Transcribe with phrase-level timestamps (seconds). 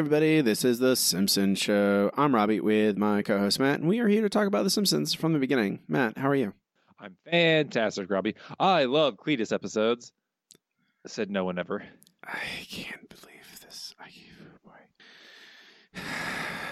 [0.00, 0.40] everybody.
[0.40, 2.10] This is The Simpsons Show.
[2.16, 4.70] I'm Robbie with my co host Matt, and we are here to talk about The
[4.70, 5.80] Simpsons from the beginning.
[5.88, 6.54] Matt, how are you?
[6.98, 8.34] I'm fantastic, Robbie.
[8.58, 10.10] I love Cletus episodes.
[11.06, 11.84] Said no one ever.
[12.24, 13.94] I can't believe this.
[14.00, 14.10] I,
[14.64, 16.02] boy.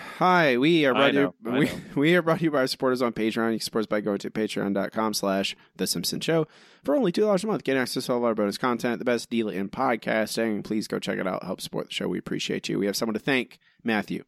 [0.18, 2.66] Hi, we are brought know, to I we, we are brought to you by our
[2.66, 3.52] supporters on Patreon.
[3.52, 6.48] You can support us by going to patreon.com slash The Simpsons Show
[6.82, 7.62] for only $2 a month.
[7.62, 10.64] Get access to all of our bonus content, the best deal in podcasting.
[10.64, 11.44] Please go check it out.
[11.44, 12.08] Help support the show.
[12.08, 12.80] We appreciate you.
[12.80, 14.24] We have someone to thank, Matthew.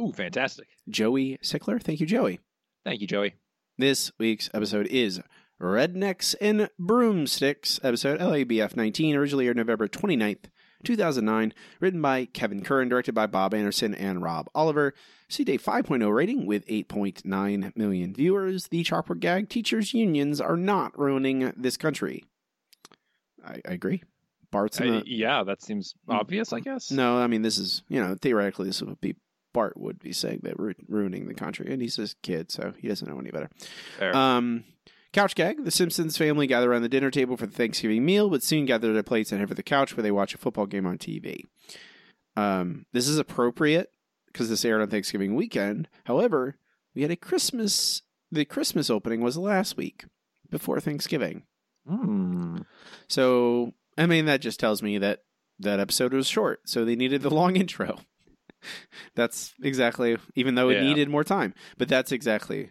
[0.00, 0.66] Ooh, fantastic.
[0.88, 1.78] Joey Sickler.
[1.78, 2.40] Thank you, Joey.
[2.82, 3.34] Thank you, Joey.
[3.76, 5.20] This week's episode is
[5.60, 10.46] Rednecks and Broomsticks, episode LABF 19, originally aired November 29th,
[10.84, 14.94] 2009, written by Kevin Curran, directed by Bob Anderson and Rob Oliver.
[15.28, 18.68] Received a 5.0 rating with 8.9 million viewers.
[18.68, 22.24] The Chopper Gag Teachers Unions are not ruining this country.
[23.44, 24.02] I, I agree.
[24.50, 26.92] Bart's the, yeah, that seems obvious, I guess.
[26.92, 29.16] no, I mean this is you know theoretically this would be
[29.52, 32.88] Bart would be saying that ru- ruining the country, and he's a kid, so he
[32.88, 33.48] doesn't know any better.
[33.98, 34.14] Fair.
[34.14, 34.64] Um,
[35.14, 38.42] couch gag: The Simpsons family gather around the dinner table for the Thanksgiving meal, but
[38.42, 40.84] soon gather their plates and head for the couch where they watch a football game
[40.86, 41.40] on TV.
[42.36, 43.90] Um, this is appropriate
[44.26, 45.88] because this aired on Thanksgiving weekend.
[46.04, 46.56] However,
[46.94, 48.02] we had a Christmas.
[48.30, 50.04] The Christmas opening was last week
[50.50, 51.44] before Thanksgiving.
[51.88, 52.58] Hmm.
[53.08, 55.20] So, I mean, that just tells me that
[55.60, 56.68] that episode was short.
[56.68, 58.00] So they needed the long intro.
[59.14, 60.82] that's exactly, even though it Yeah.
[60.82, 61.54] needed more time.
[61.78, 62.70] But that's exactly,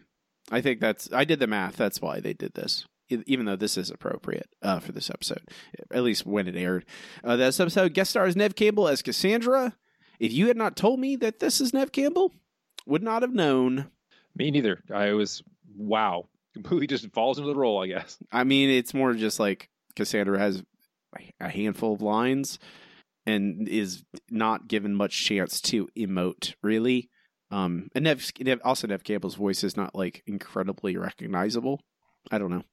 [0.51, 1.77] I think that's, I did the math.
[1.77, 2.85] That's why they did this.
[3.09, 5.43] Even though this is appropriate uh, for this episode,
[5.91, 6.85] at least when it aired.
[7.23, 9.75] Uh, this episode guest stars Neve Campbell as Cassandra.
[10.19, 12.33] If you had not told me that this is Neve Campbell,
[12.85, 13.89] would not have known.
[14.35, 14.81] Me neither.
[14.91, 15.43] I was,
[15.75, 16.27] wow.
[16.53, 18.17] Completely just falls into the role, I guess.
[18.31, 20.63] I mean, it's more just like Cassandra has
[21.39, 22.57] a handful of lines
[23.25, 27.09] and is not given much chance to emote, really.
[27.53, 31.81] Um, and Neve, Neve, also Neve Campbell's voice is not like incredibly recognizable.
[32.31, 32.63] I don't know.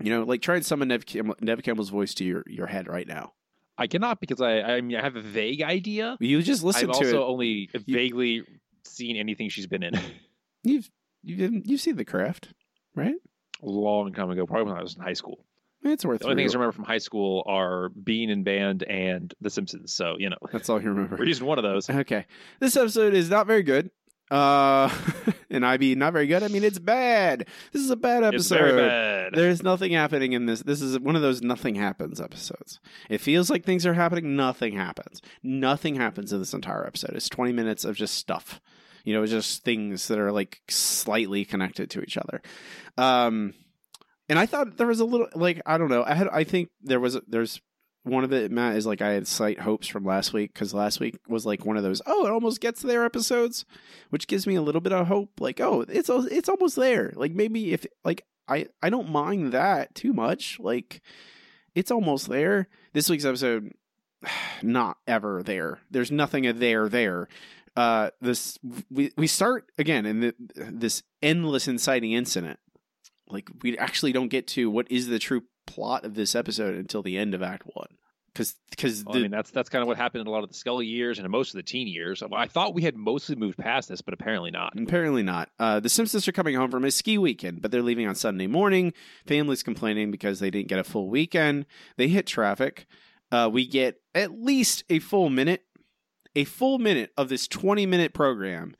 [0.00, 2.86] You know, like try and summon Neve, Campbell, Neve Campbell's voice to your, your head
[2.86, 3.32] right now.
[3.76, 6.16] I cannot because I, I mean, I have a vague idea.
[6.20, 7.26] You just listen I've to also it.
[7.26, 8.44] only vaguely
[8.84, 9.94] seen anything she's been in
[10.62, 10.90] You've
[11.22, 12.48] you've you've seen the craft,
[12.94, 13.14] right?
[13.62, 15.44] A long time ago, probably when I was in high school.
[15.82, 16.20] It's worth.
[16.20, 19.94] The only things I remember from high school are being in band and The Simpsons.
[19.94, 21.16] So, you know, That's all you remember.
[21.16, 21.88] we're using one of those.
[21.88, 22.26] Okay.
[22.58, 23.90] This episode is not very good.
[24.30, 24.88] Uh
[25.50, 26.42] and I mean not very good.
[26.42, 27.48] I mean it's bad.
[27.72, 28.34] This is a bad episode.
[28.34, 29.32] It's very bad.
[29.34, 30.60] There's nothing happening in this.
[30.62, 32.78] This is one of those nothing happens episodes.
[33.08, 35.20] It feels like things are happening, nothing happens.
[35.42, 37.14] Nothing happens in this entire episode.
[37.14, 38.60] It's 20 minutes of just stuff.
[39.04, 42.42] You know, just things that are like slightly connected to each other.
[42.96, 43.54] Um
[44.28, 46.04] and I thought there was a little like I don't know.
[46.04, 47.60] I had I think there was there's
[48.02, 51.00] one of it Matt is like I had slight hopes from last week cuz last
[51.00, 53.64] week was like one of those oh it almost gets there episodes
[54.08, 57.12] which gives me a little bit of hope like oh it's it's almost there.
[57.14, 61.02] Like maybe if like I I don't mind that too much like
[61.74, 62.68] it's almost there.
[62.92, 63.72] This week's episode
[64.62, 65.80] not ever there.
[65.90, 67.28] There's nothing a there there.
[67.76, 68.58] Uh this
[68.90, 72.58] we we start again in the, this endless inciting incident.
[73.28, 77.02] Like we actually don't get to what is the true plot of this episode until
[77.02, 77.86] the end of act 1
[78.34, 80.48] cuz cuz Well, I mean, that's that's kind of what happened in a lot of
[80.48, 82.22] the Scully years and in most of the teen years.
[82.22, 84.72] I thought we had mostly moved past this, but apparently not.
[84.78, 85.50] Apparently not.
[85.58, 88.46] Uh, the Simpsons are coming home from a ski weekend, but they're leaving on Sunday
[88.46, 88.92] morning.
[89.26, 91.66] Family's complaining because they didn't get a full weekend.
[91.96, 92.86] They hit traffic.
[93.32, 95.64] Uh, we get at least a full minute.
[96.36, 98.76] A full minute of this twenty-minute program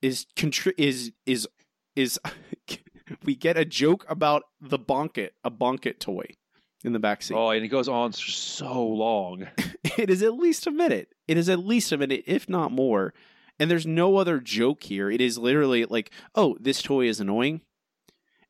[0.00, 1.46] is contri- is is
[1.94, 2.18] is.
[3.26, 6.26] we get a joke about the bonket, a bonket toy,
[6.84, 7.36] in the backseat.
[7.36, 9.48] Oh, and it goes on for so long.
[9.98, 11.08] it is at least a minute.
[11.26, 13.12] It is at least a minute, if not more.
[13.58, 15.10] And there's no other joke here.
[15.10, 17.62] It is literally like, oh, this toy is annoying.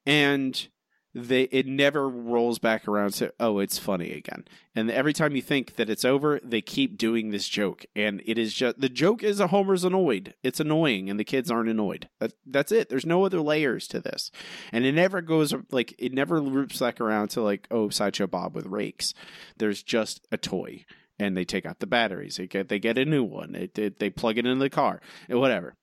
[0.05, 0.69] And
[1.19, 4.45] they it never rolls back around to oh, it's funny again.
[4.75, 7.87] And every time you think that it's over, they keep doing this joke.
[7.97, 10.35] And it is just the joke is a Homer's annoyed.
[10.43, 12.11] It's annoying and the kids aren't annoyed.
[12.21, 12.91] That, that's it.
[12.91, 14.31] There's no other layers to this.
[14.73, 18.55] And it never goes like it never loops back around to like, oh, Sideshow Bob
[18.55, 19.15] with rakes.
[19.57, 20.85] There's just a toy
[21.19, 22.37] and they take out the batteries.
[22.37, 23.53] They get they get a new one.
[23.53, 25.01] They they, they plug it in the car.
[25.31, 25.77] Whatever.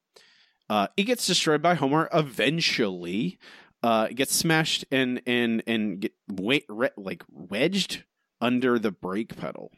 [0.69, 3.39] Uh, it gets destroyed by Homer eventually.
[3.83, 8.03] Uh, gets smashed and and and get wait, re, like wedged
[8.39, 9.71] under the brake pedal.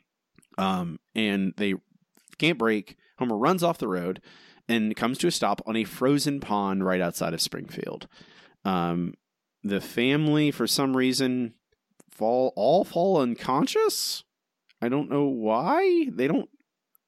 [0.58, 1.74] Um, and they
[2.38, 2.98] can't brake.
[3.18, 4.22] Homer runs off the road
[4.68, 8.08] and comes to a stop on a frozen pond right outside of Springfield.
[8.64, 9.14] Um,
[9.64, 11.54] the family, for some reason,
[12.12, 14.24] fall all fall unconscious.
[14.82, 16.10] I don't know why.
[16.12, 16.50] They don't.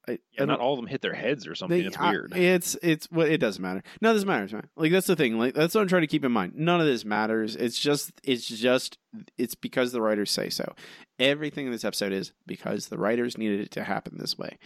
[0.08, 1.80] I, I Yeah, not all of them hit their heads or something.
[1.80, 2.34] they- it's I- weird.
[2.36, 3.84] it's it's well, it doesn't matter.
[4.02, 4.68] No, this matters, man.
[4.76, 5.38] Like that's the thing.
[5.38, 6.54] Like that's what I'm trying to keep in mind.
[6.56, 7.56] None of this matters.
[7.56, 8.98] It's just it's just
[9.38, 10.74] it's because the writers say so.
[11.20, 14.58] Everything in this episode is because the writers needed it to happen this way.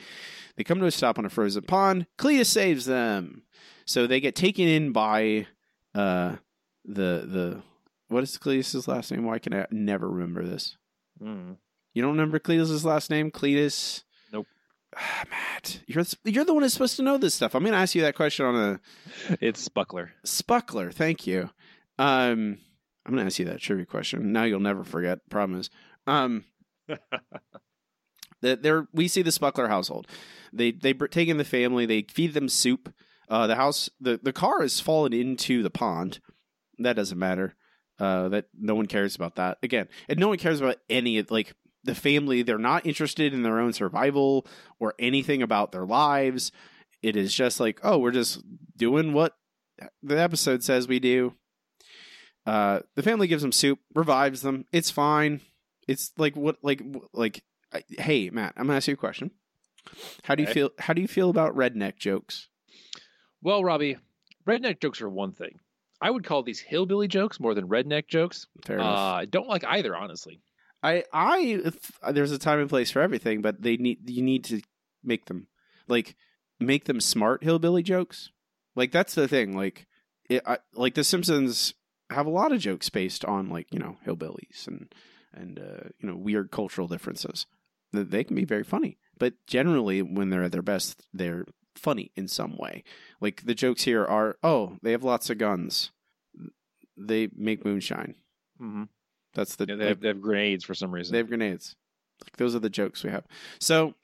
[0.57, 2.07] They come to a stop on a frozen pond.
[2.17, 3.43] Cletus saves them,
[3.85, 5.47] so they get taken in by
[5.95, 6.35] uh
[6.85, 7.61] the the
[8.09, 9.23] what is Cletus's last name?
[9.23, 10.75] Why can I never remember this?
[11.23, 11.55] Mm.
[11.93, 13.31] You don't remember Cletus's last name?
[13.31, 14.03] Cletus.
[14.97, 17.55] Ah, Matt, you're you're the one who's supposed to know this stuff.
[17.55, 18.79] I'm going to ask you that question on a
[19.39, 20.09] It's Spuckler.
[20.25, 20.93] Spuckler.
[20.93, 21.49] Thank you.
[21.97, 22.57] Um,
[23.05, 24.31] I'm going to ask you that trivia question.
[24.33, 25.19] Now you'll never forget.
[25.29, 25.69] Promise.
[26.07, 26.43] Um,
[28.41, 30.07] that there we see the Spuckler household.
[30.51, 31.85] They they take in the family.
[31.85, 32.93] They feed them soup.
[33.29, 36.19] Uh, the house the the car has fallen into the pond.
[36.79, 37.55] That doesn't matter.
[37.99, 41.53] Uh, that no one cares about that again, and no one cares about any like
[41.83, 42.41] the family.
[42.43, 44.45] They're not interested in their own survival
[44.79, 46.51] or anything about their lives.
[47.01, 48.43] It is just like, oh, we're just
[48.77, 49.35] doing what
[50.03, 51.33] the episode says we do.
[52.45, 54.65] Uh, the family gives them soup, revives them.
[54.71, 55.41] It's fine.
[55.87, 56.81] It's like what, like,
[57.13, 57.43] like.
[57.73, 59.31] I, hey, Matt, I'm gonna ask you a question.
[60.23, 60.53] How do you Okay.
[60.59, 60.69] feel?
[60.79, 62.49] How do you feel about redneck jokes?
[63.41, 63.97] Well, Robbie,
[64.47, 65.59] redneck jokes are one thing.
[66.01, 68.47] I would call these hillbilly jokes more than redneck jokes.
[68.65, 68.97] Fair Uh, enough.
[68.99, 70.41] I don't like either, honestly.
[70.83, 71.61] I, I,
[72.11, 74.61] there's a time and place for everything, but they need you need to
[75.03, 75.47] make them
[75.87, 76.15] like
[76.59, 78.31] make them smart hillbilly jokes.
[78.75, 79.55] Like that's the thing.
[79.55, 79.87] Like,
[80.29, 81.73] it, I, like the Simpsons
[82.09, 84.93] have a lot of jokes based on like you know hillbillies and
[85.33, 87.45] and uh, you know weird cultural differences.
[87.93, 91.45] They can be very funny, but generally when they're at their best, they're
[91.75, 92.83] funny in some way.
[93.19, 95.91] Like the jokes here are, oh, they have lots of guns.
[96.95, 98.15] They make moonshine.
[98.61, 98.83] Mm-hmm.
[99.33, 101.13] That's the they, like, have, they have grenades for some reason.
[101.13, 101.75] they have grenades.
[102.23, 103.25] Like those are the jokes we have.
[103.59, 103.95] So,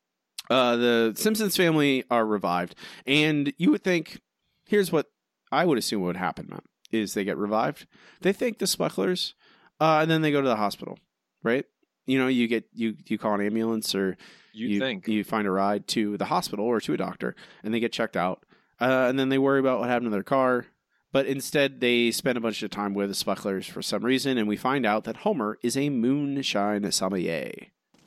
[0.49, 2.75] uh, the Simpsons family are revived,
[3.05, 4.21] and you would think,
[4.65, 5.07] here's what
[5.51, 7.85] I would assume would happen, Matt, is they get revived.
[8.21, 9.33] They thank the Spucklers,
[9.79, 10.99] uh, and then they go to the hospital,
[11.43, 11.65] right?
[12.05, 14.17] You know, you get you you call an ambulance or
[14.53, 15.07] you, you think.
[15.07, 18.15] you find a ride to the hospital or to a doctor, and they get checked
[18.15, 18.45] out,
[18.79, 20.65] uh, and then they worry about what happened to their car.
[21.11, 24.47] But instead, they spend a bunch of time with the Spucklers for some reason, and
[24.47, 27.53] we find out that Homer is a moonshine sommelier.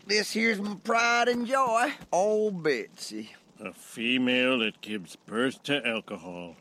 [0.06, 3.30] This here's my pride and joy, old Betsy.
[3.58, 6.56] A female that gives birth to alcohol.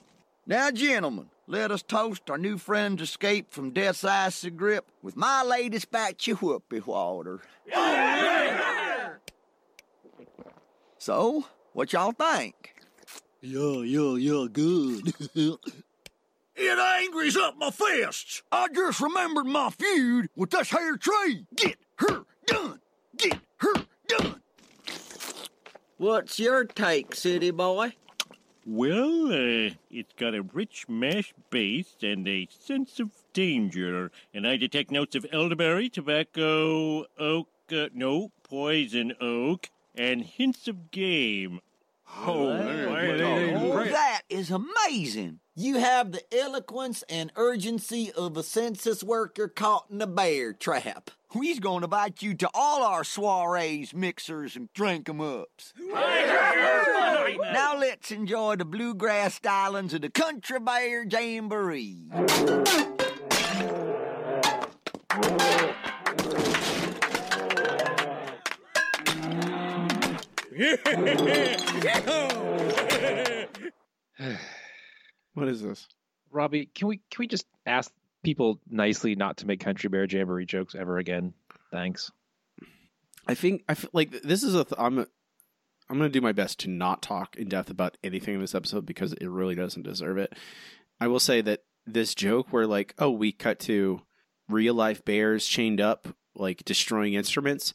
[0.45, 5.43] Now, gentlemen, let us toast our new friend's escape from death's icy grip with my
[5.43, 7.41] latest batch of whoopee water.
[10.97, 12.75] So, what y'all think?
[13.41, 15.13] Yeah, yeah, yeah, good.
[16.61, 18.43] It angries up my fists.
[18.51, 21.45] I just remembered my feud with this hair tree.
[21.55, 22.81] Get her done.
[23.15, 23.73] Get her
[24.09, 24.41] done.
[25.97, 27.93] What's your take, city boy?
[28.65, 34.57] well, uh, it's got a rich mash base and a sense of danger, and I
[34.57, 41.61] detect notes of elderberry, tobacco, oak, uh, no, poison oak, and hints of game.
[42.25, 43.91] Oh, man.
[43.91, 45.39] that is amazing.
[45.55, 51.11] You have the eloquence and urgency of a census worker caught in a bear trap.
[51.35, 55.73] We's gonna invite you to all our soirees, mixers, and drink 'em ups.
[57.53, 62.07] now let's enjoy the bluegrass stylings of the Country Bear Jamboree.
[75.33, 75.87] What is this?
[76.31, 77.91] Robbie, can we can we just ask
[78.23, 81.33] people nicely not to make Country Bear Jamboree jokes ever again?
[81.71, 82.11] Thanks.
[83.25, 84.65] I think I feel like this is a.
[84.65, 84.99] Th- I'm.
[84.99, 85.07] A,
[85.89, 88.53] I'm going to do my best to not talk in depth about anything in this
[88.53, 90.33] episode because it really doesn't deserve it.
[90.99, 94.01] I will say that this joke where like, oh, we cut to
[94.49, 97.73] real life bears chained up, like destroying instruments.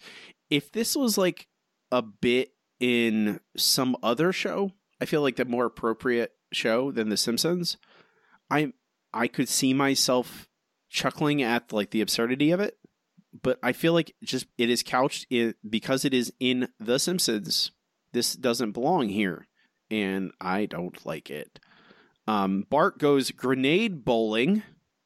[0.51, 1.49] If this was like
[1.91, 2.54] a bit
[2.85, 7.77] in some other show, I feel like the more appropriate show than The Simpsons.
[8.51, 8.73] I
[9.13, 10.49] I could see myself
[10.89, 12.79] chuckling at like the absurdity of it
[13.43, 17.73] but I feel like just it is couched in because it is in The Simpsons.
[18.13, 19.49] This doesn't belong here,
[19.91, 21.59] and I don't like it.
[22.27, 24.63] Um, Bart goes grenade bowling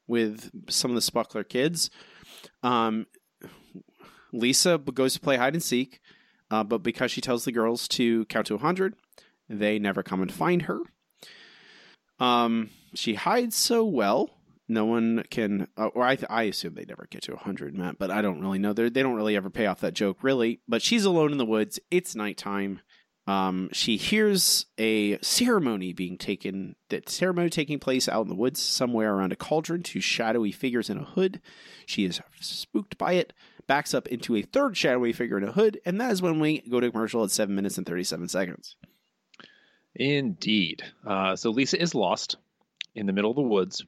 [0.07, 1.91] with some of the Spuckler kids.
[2.63, 3.07] Um,
[4.33, 6.01] Lisa goes to play hide and seek,
[6.51, 8.95] uh, but because she tells the girls to count to hundred,
[9.49, 10.81] they never come and find her.
[12.19, 14.31] Um, she hides so well
[14.69, 18.11] no one can uh, or I, I assume they never get to 100 matt but
[18.11, 20.83] i don't really know They're, they don't really ever pay off that joke really but
[20.83, 22.81] she's alone in the woods it's nighttime
[23.29, 28.61] Um, she hears a ceremony being taken, that ceremony taking place out in the woods
[28.61, 29.83] somewhere around a cauldron.
[29.83, 31.43] Two shadowy figures in a hood.
[31.85, 33.35] She is spooked by it,
[33.69, 36.59] backs up into a third shadowy figure in a hood, and that is when we
[36.69, 38.75] go to commercial at seven minutes and thirty-seven seconds.
[39.95, 40.83] Indeed.
[41.07, 42.37] Uh, so Lisa is lost
[42.97, 43.85] in the middle of the woods,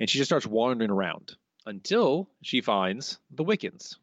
[0.00, 3.96] and she just starts wandering around until she finds the Wiccans.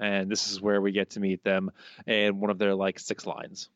[0.00, 1.72] And this is where we get to meet them
[2.06, 3.68] and one of their like six lines.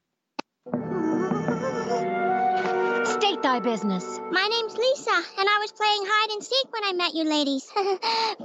[3.43, 4.21] Thy business.
[4.31, 7.69] My name's Lisa, and I was playing hide and seek when I met you ladies.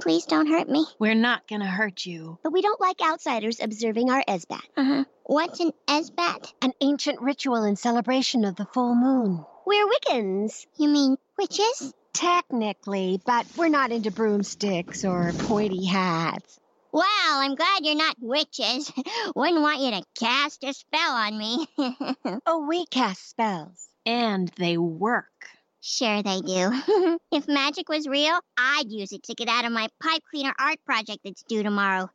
[0.00, 0.86] Please don't hurt me.
[0.98, 2.40] We're not gonna hurt you.
[2.42, 4.60] But we don't like outsiders observing our Esbat.
[4.76, 5.04] Uh-huh.
[5.22, 6.52] What's an Esbat?
[6.62, 9.44] An ancient ritual in celebration of the full moon.
[9.64, 10.66] We're Wiccans.
[10.76, 11.94] You mean witches?
[12.12, 16.58] Technically, but we're not into broomsticks or pointy hats.
[16.90, 18.90] Well, I'm glad you're not witches.
[19.36, 21.66] Wouldn't want you to cast a spell on me.
[22.46, 23.87] oh, we cast spells.
[24.08, 25.50] And they work.
[25.82, 27.18] Sure they do.
[27.30, 30.78] if magic was real, I'd use it to get out of my pipe cleaner art
[30.86, 32.08] project that's due tomorrow.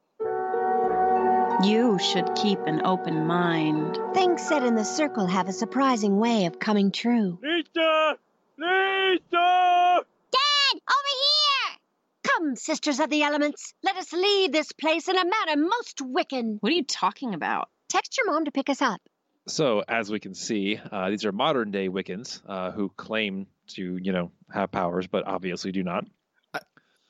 [1.63, 3.99] You should keep an open mind.
[4.15, 7.37] Things said in the circle have a surprising way of coming true.
[7.43, 8.17] Lisa!
[8.57, 9.99] Lisa!
[10.31, 10.73] Dad!
[10.73, 11.77] Over here!
[12.23, 16.57] Come, sisters of the elements, let us leave this place in a manner most wicked.
[16.59, 17.69] What are you talking about?
[17.87, 18.99] Text your mom to pick us up.
[19.47, 23.97] So, as we can see, uh, these are modern day Wiccans uh, who claim to,
[24.01, 26.05] you know, have powers, but obviously do not.
[26.53, 26.59] I-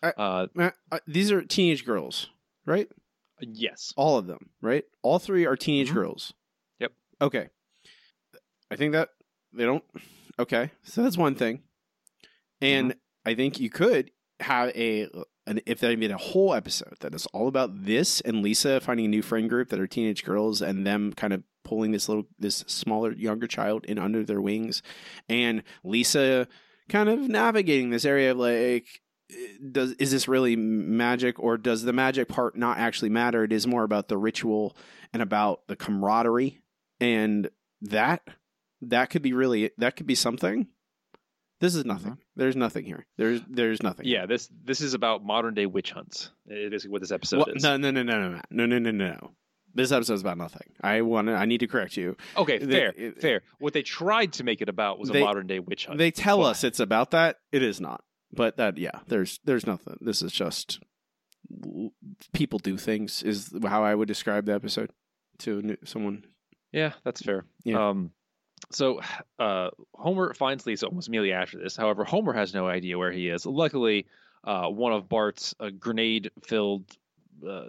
[0.02, 2.30] I- uh, Uh, uh, these are teenage girls,
[2.66, 2.88] right?
[3.40, 3.94] yes.
[3.98, 4.86] All of them, right?
[5.02, 5.94] All three are teenage Mhm.
[5.96, 6.34] girls.
[6.80, 6.94] Yep.
[7.22, 7.50] Okay.
[8.72, 9.10] I think that
[9.52, 9.84] they don't.
[10.40, 11.62] Okay, so that's one thing,
[12.62, 13.00] and Mm-hmm.
[13.30, 14.10] I think you could
[14.40, 15.08] have a
[15.46, 19.08] an, if they made a whole episode that is all about this and Lisa finding
[19.08, 22.28] a new friend group that are teenage girls and them kind of pulling this little
[22.38, 24.82] this smaller younger child in under their wings,
[25.30, 26.48] and Lisa
[26.90, 29.02] kind of navigating this area of like
[29.72, 33.44] does is this really magic or does the magic part not actually matter?
[33.44, 34.76] It is more about the ritual
[35.12, 36.60] and about the camaraderie.
[37.00, 37.50] And
[37.82, 38.22] that
[38.82, 40.68] that could be really that could be something
[41.64, 42.18] this is nothing.
[42.36, 43.06] There's nothing here.
[43.18, 46.30] There's there's nothing Yeah, this this is about modern day witch hunts.
[46.46, 47.64] It is what this episode Well, is.
[47.64, 49.32] no no no no no no no no no no.
[49.76, 50.68] This episode's about nothing.
[50.84, 52.16] I want i need to correct you.
[52.38, 53.42] Okay, They- fair, it- fair.
[53.60, 55.98] What they tried to make it about was They- a modern day witch hunt.
[55.98, 57.38] they tell But- us it's about that.
[57.52, 58.04] It is not.
[58.32, 59.98] But that yeah there's there's nothing.
[60.02, 60.80] This is just
[62.34, 64.92] people do things is how i would describe the episode
[65.40, 66.24] to someone.
[66.72, 67.46] Yeah, that's fair.
[67.64, 67.90] Yeah.
[67.90, 68.12] Um,
[68.76, 69.02] so
[69.40, 71.76] uh, Homer finds Lisa almost immediately after this.
[71.76, 73.46] However, Homer has no idea where he is.
[73.46, 74.06] Luckily,
[74.44, 76.86] uh, one of Bart's uh, grenade-filled
[77.48, 77.68] uh,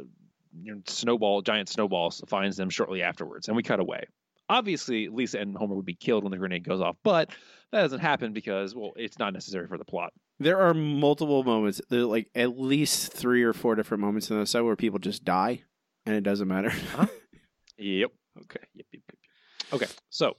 [0.86, 4.04] snowball, giant snowballs, finds them shortly afterwards, and we cut away.
[4.48, 7.30] Obviously, Lisa and Homer would be killed when the grenade goes off, but
[7.72, 10.12] that doesn't happen because, well, it's not necessary for the plot.
[10.38, 14.38] There are multiple moments, there are like at least three or four different moments in
[14.38, 15.62] the show where people just die,
[16.04, 16.72] and it doesn't matter.
[17.76, 18.12] Yep.
[18.42, 18.60] Okay.
[18.74, 18.86] Yep.
[18.92, 19.02] Yep.
[19.08, 19.16] yep.
[19.72, 19.86] Okay.
[20.10, 20.36] So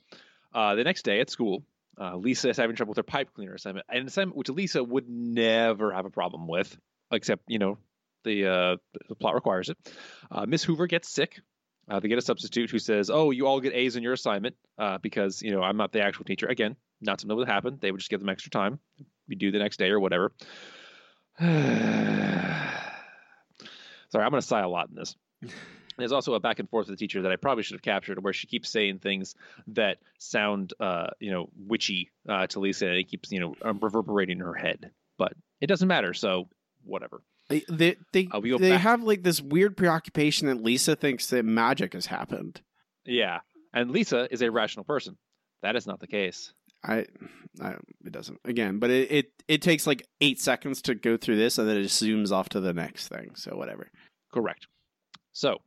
[0.55, 1.63] uh, the next day at school,
[2.00, 5.07] uh, Lisa is having trouble with her pipe cleaner assignment, an assignment which Lisa would
[5.07, 6.75] never have a problem with,
[7.12, 7.77] except you know
[8.24, 8.77] the uh,
[9.09, 9.77] the plot requires it.
[10.31, 11.39] Uh, Miss Hoover gets sick.
[11.88, 14.55] Uh, they get a substitute who says, "Oh, you all get A's in your assignment
[14.77, 17.77] uh, because you know I'm not the actual teacher." Again, not something that would happen.
[17.79, 18.79] They would just give them extra time.
[19.27, 20.31] We do the next day or whatever.
[21.39, 21.53] Sorry,
[24.24, 25.15] I'm going to sigh a lot in this.
[25.97, 28.21] There's also a back and forth with the teacher that I probably should have captured,
[28.23, 29.35] where she keeps saying things
[29.67, 32.87] that sound, uh, you know, witchy uh, to Lisa.
[32.87, 36.13] And it keeps, you know, um, reverberating in her head, but it doesn't matter.
[36.13, 36.49] So
[36.83, 37.21] whatever.
[37.49, 41.45] they they they, Uh, they back- have like this weird preoccupation that Lisa thinks that
[41.45, 42.61] magic has happened.
[43.05, 43.39] Yeah,
[43.73, 45.17] and Lisa is a rational person.
[45.61, 46.53] That is not the case.
[46.83, 47.05] I,
[47.61, 51.37] I it doesn't again, but it, it it takes like eight seconds to go through
[51.37, 53.31] this, and then it just zooms off to the next thing.
[53.35, 53.89] So whatever.
[54.33, 54.67] Correct.
[55.31, 55.61] So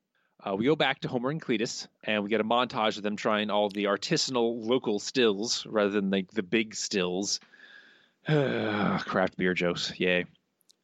[0.47, 3.17] uh, we go back to Homer and Cletus, and we get a montage of them
[3.17, 7.41] trying all the artisanal local stills rather than like the big stills.
[8.27, 10.27] Craft beer jokes, yay!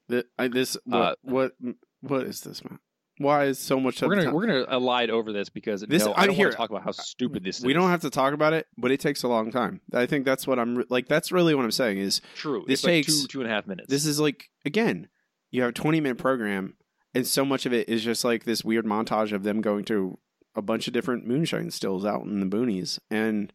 [0.08, 1.52] The, I, this what, Uh, what
[2.00, 2.78] what is this man?
[3.18, 4.02] Why is so much?
[4.02, 6.70] We're gonna we're gonna elide over this because This- no, I I don't to talk
[6.70, 7.64] about how stupid this is.
[7.64, 9.80] we don't have to talk about it, but it takes a long time.
[9.92, 11.06] I think that's what I'm like.
[11.06, 12.64] That's really what I'm saying is True.
[12.66, 13.88] this it's like takes- two two and a half minutes.
[13.88, 15.08] this is like again,
[15.50, 16.74] you have a 20 minute program,
[17.14, 20.18] and so much of it is just like this weird montage of them going to
[20.54, 23.52] a bunch of different moonshine stills out in the boonies, and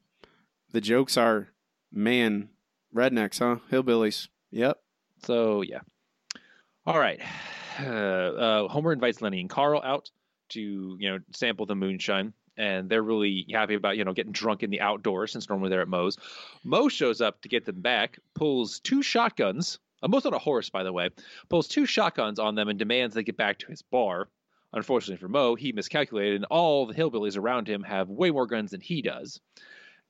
[0.71, 1.49] the jokes are,
[1.91, 2.49] man,
[2.95, 3.57] rednecks, huh?
[3.71, 4.27] Hillbillies.
[4.51, 4.79] Yep.
[5.23, 5.81] So yeah.
[6.85, 7.21] All right.
[7.81, 10.11] Uh, uh, Homer invites Lenny and Carl out
[10.49, 14.63] to you know sample the moonshine, and they're really happy about you know getting drunk
[14.63, 16.17] in the outdoors since normally they're at Moe's.
[16.65, 19.79] Moe shows up to get them back, pulls two shotguns.
[20.07, 21.09] Moe's on a horse, by the way.
[21.49, 24.29] Pulls two shotguns on them and demands they get back to his bar.
[24.71, 28.71] Unfortunately for Moe, he miscalculated, and all the hillbillies around him have way more guns
[28.71, 29.41] than he does.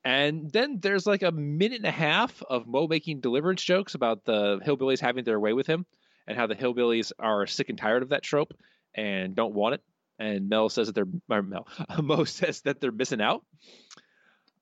[0.04, 4.26] And then there's like a minute and a half of Moe making deliverance jokes about
[4.26, 5.86] the hillbillies having their way with him
[6.28, 8.54] and how the hillbillies are sick and tired of that trope
[8.96, 9.82] and don't want it.
[10.18, 11.68] And Mel says that they're Mel
[12.02, 13.44] Moe says that they're missing out.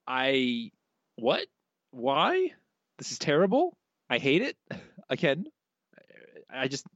[0.06, 0.70] I
[1.16, 1.46] what?
[1.90, 2.52] Why?
[2.98, 3.76] This is terrible.
[4.08, 4.56] I hate it.
[5.10, 5.46] Again,
[6.50, 6.86] I just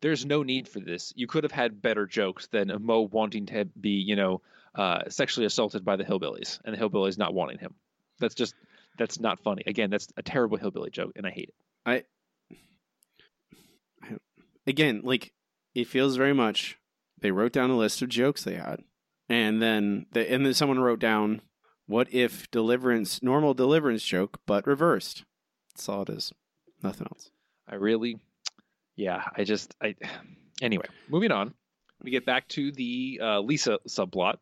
[0.00, 1.12] there's no need for this.
[1.16, 4.42] You could have had better jokes than Moe wanting to be, you know,
[4.74, 7.74] uh, sexually assaulted by the hillbillies and the hillbillies not wanting him.
[8.18, 8.54] That's just
[8.98, 9.62] that's not funny.
[9.66, 11.54] Again, that's a terrible hillbilly joke, and I hate it.
[11.86, 12.04] I,
[14.02, 14.16] I
[14.66, 15.32] again, like
[15.74, 16.78] it feels very much.
[17.20, 18.80] They wrote down a list of jokes they had,
[19.28, 21.42] and then the, and then someone wrote down,
[21.86, 25.24] "What if deliverance, normal deliverance joke, but reversed?"
[25.74, 26.32] That's all it is.
[26.82, 27.31] Nothing else.
[27.72, 28.18] I really,
[28.96, 29.94] yeah, I just, I.
[30.60, 31.54] Anyway, moving on.
[32.02, 34.36] We get back to the uh, Lisa subplot.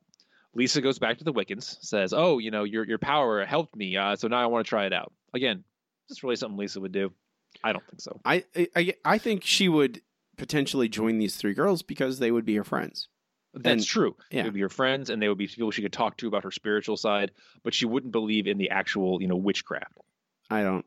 [0.55, 3.97] Lisa goes back to the Wiccans, says, "Oh, you know, your your power helped me,
[3.97, 5.63] uh, so now I want to try it out again."
[6.11, 7.13] Is really something Lisa would do?
[7.63, 8.21] I don't think so.
[8.25, 8.45] I,
[8.77, 10.03] I I think she would
[10.37, 13.09] potentially join these three girls because they would be her friends.
[13.55, 14.17] That's And- true.
[14.31, 14.43] yeah.
[14.43, 16.43] They would be her friends, and they would be people she could talk to about
[16.45, 17.31] her spiritual side.
[17.63, 19.97] But she wouldn't believe in the actual, you know, witchcraft.
[20.51, 20.85] I don't.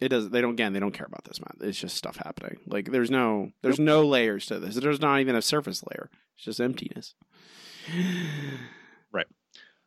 [0.00, 0.28] It does.
[0.28, 0.52] They don't.
[0.52, 1.68] Again, they don't care about this, man.
[1.68, 2.58] It's just stuff happening.
[2.66, 4.74] Like there's no, there's no layers to this.
[4.74, 6.10] There's not even a surface layer.
[6.36, 7.14] It's just emptiness.
[9.12, 9.26] Right.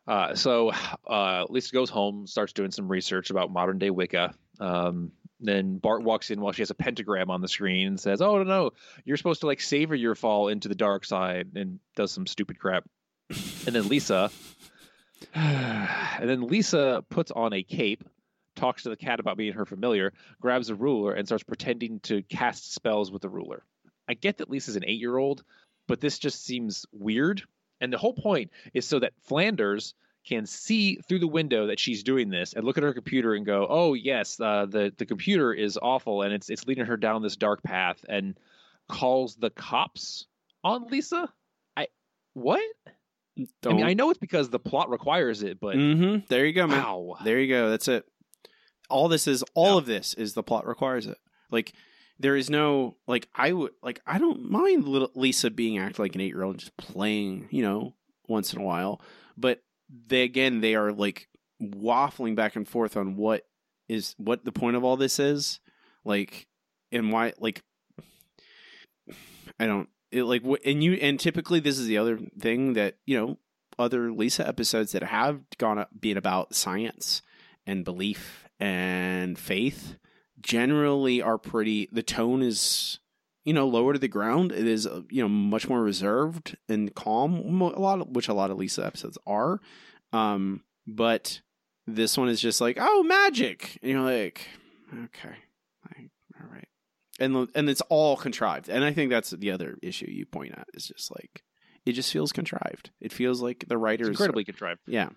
[0.06, 0.72] Uh, so
[1.06, 4.34] uh, Lisa goes home, starts doing some research about modern day Wicca.
[4.58, 8.20] Um, then Bart walks in while she has a pentagram on the screen and says,
[8.20, 8.70] "Oh no, no,
[9.04, 12.58] you're supposed to like savor your fall into the dark side," and does some stupid
[12.58, 12.84] crap.
[13.66, 14.30] And then Lisa,
[15.34, 18.04] and then Lisa puts on a cape,
[18.60, 22.22] talks to the cat about being her familiar, grabs a ruler, and starts pretending to
[22.22, 23.64] cast spells with the ruler.
[24.08, 25.42] I get that Lisa's an eight-year-old,
[25.88, 27.42] but this just seems weird.
[27.80, 29.94] And the whole point is so that Flanders
[30.28, 33.46] can see through the window that she's doing this and look at her computer and
[33.46, 37.22] go, "Oh yes, uh, the the computer is awful and it's it's leading her down
[37.22, 38.38] this dark path," and
[38.88, 40.26] calls the cops
[40.62, 41.32] on Lisa.
[41.74, 41.86] I
[42.34, 42.60] what?
[43.64, 46.26] I mean, I know it's because the plot requires it, but Mm-hmm.
[46.28, 46.82] There you go, man.
[46.82, 47.70] wow, There you go.
[47.70, 48.04] That's it.
[48.90, 49.78] All this is all Yeah.
[49.78, 51.18] of this is the plot requires it.
[51.50, 51.72] Like
[52.18, 56.14] there is no like I would like I don't mind little Lisa being act like
[56.14, 57.94] an eight year old and just playing, you know,
[58.28, 59.00] once in a while.
[59.36, 59.62] But
[60.06, 61.28] they again they are like
[61.62, 63.46] waffling back and forth on what
[63.88, 65.60] is what the point of all this is,
[66.04, 66.46] like
[66.92, 67.62] and why like
[69.58, 72.96] I don't it like what and you and typically this is the other thing that
[73.06, 73.38] you know
[73.78, 77.22] other Lisa episodes that have gone up being about science
[77.66, 79.96] and belief and faith
[80.40, 82.98] generally are pretty the tone is
[83.44, 84.52] you know lower to the ground.
[84.52, 88.34] It is uh, you know much more reserved and calm a lot of, which a
[88.34, 89.60] lot of Lisa episodes are.
[90.12, 91.40] Um but
[91.86, 93.78] this one is just like oh magic!
[93.82, 94.46] And you're like
[94.92, 95.36] okay
[95.96, 96.68] like, all right.
[97.18, 98.68] And and it's all contrived.
[98.68, 101.42] And i think that's the other issue you point out is just like
[101.86, 102.90] it just feels contrived.
[103.00, 104.80] It feels like the writers it's incredibly contrived.
[104.86, 105.08] yeah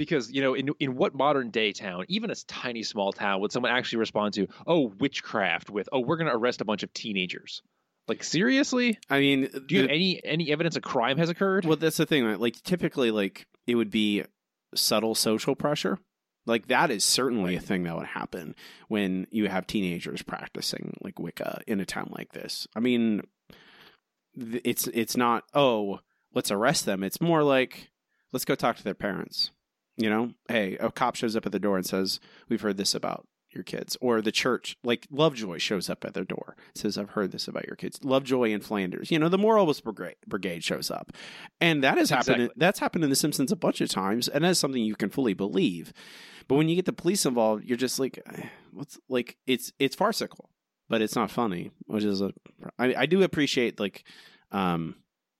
[0.00, 3.52] because you know in in what modern day town even a tiny small town would
[3.52, 6.90] someone actually respond to oh witchcraft with oh we're going to arrest a bunch of
[6.94, 7.60] teenagers
[8.08, 11.66] like seriously i mean do you the- have any any evidence a crime has occurred
[11.66, 12.24] Well, that's the thing.
[12.24, 12.40] Right?
[12.40, 14.24] Like typically, like it would be
[14.74, 15.98] subtle social pressure.
[16.46, 18.54] Like that is certainly a thing that would happen
[18.88, 22.66] when you have teenagers practicing like Wicca in a town like this.
[22.74, 23.20] I mean,
[24.34, 26.00] it's it's not oh
[26.32, 27.04] let's arrest them.
[27.04, 27.90] It's more like
[28.32, 29.50] let's go talk to their parents.
[30.00, 32.94] You know, hey, a cop shows up at the door and says we've heard this
[32.94, 37.10] about your kids, or the church like Lovejoy shows up at their door says I've
[37.10, 37.98] heard this about your kids.
[38.02, 39.10] Lovejoy in Flanders.
[39.10, 41.12] You know, the Moralist Brigade, brigade shows up,
[41.60, 42.36] and that has happened.
[42.42, 42.54] Exactly.
[42.56, 45.34] That's happened in The Simpsons a bunch of times, and that's something you can fully
[45.34, 45.92] believe.
[46.48, 49.96] But when you get the police involved, you're just like, eh, what's like it's it's
[49.96, 50.48] farcical,
[50.88, 52.32] but it's not funny, which is a.
[52.78, 54.04] I, I do appreciate like,
[54.52, 54.96] um,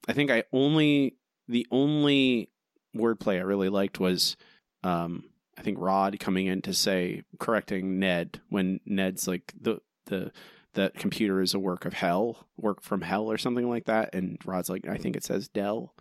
[0.08, 1.16] I think I only
[1.48, 2.50] the only
[2.96, 4.36] wordplay I really liked was,
[4.82, 5.24] um,
[5.58, 10.32] I think Rod coming in to say correcting Ned when Ned's like the the
[10.74, 14.38] that computer is a work of hell, work from hell or something like that, and
[14.44, 15.94] Rod's like, I think it says Dell.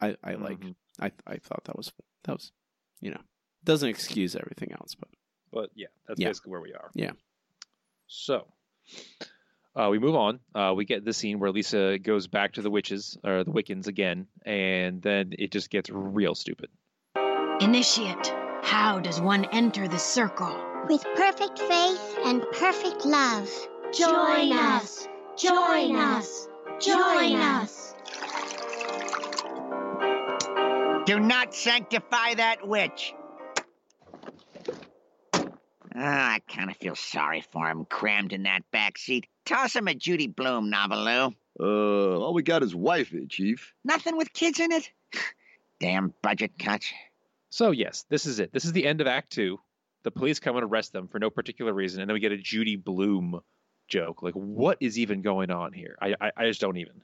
[0.00, 0.74] I I like Mhm.
[1.00, 1.92] I I thought that was
[2.24, 2.52] that was
[3.00, 3.20] you know
[3.64, 5.08] doesn't excuse everything else, but
[5.50, 6.28] but yeah that's Yeah.
[6.28, 7.12] basically where we are Yeah.
[8.06, 8.46] so
[9.76, 10.38] Uh, we move on.
[10.54, 13.88] Uh, we get the scene where Lisa goes back to the witches or the Wiccans
[13.88, 16.70] again, and then it just gets real stupid.
[17.64, 18.30] Initiate,
[18.62, 20.54] how does one enter the circle?
[20.86, 23.48] With perfect faith and perfect love.
[23.90, 25.08] Join us.
[25.38, 26.46] Join us.
[26.78, 27.94] Join us.
[31.06, 33.14] Do not sanctify that witch.
[35.96, 39.26] Ah, I kind of feel sorry for him, crammed in that back seat.
[39.46, 41.08] Toss him a Judy Blume novel,
[41.58, 43.72] Uh, all we got is wifey, Chief.
[43.86, 44.90] Nothing with kids in it?
[45.80, 46.92] Damn budget cuts.
[47.54, 48.52] So yes, this is it.
[48.52, 49.60] This is the end of Act Two.
[50.02, 52.36] The police come and arrest them for no particular reason, and then we get a
[52.36, 53.42] Judy Blume
[53.86, 54.24] joke.
[54.24, 55.96] Like, what is even going on here?
[56.02, 57.02] I I, I just don't even.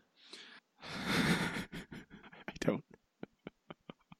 [1.07, 2.83] I don't.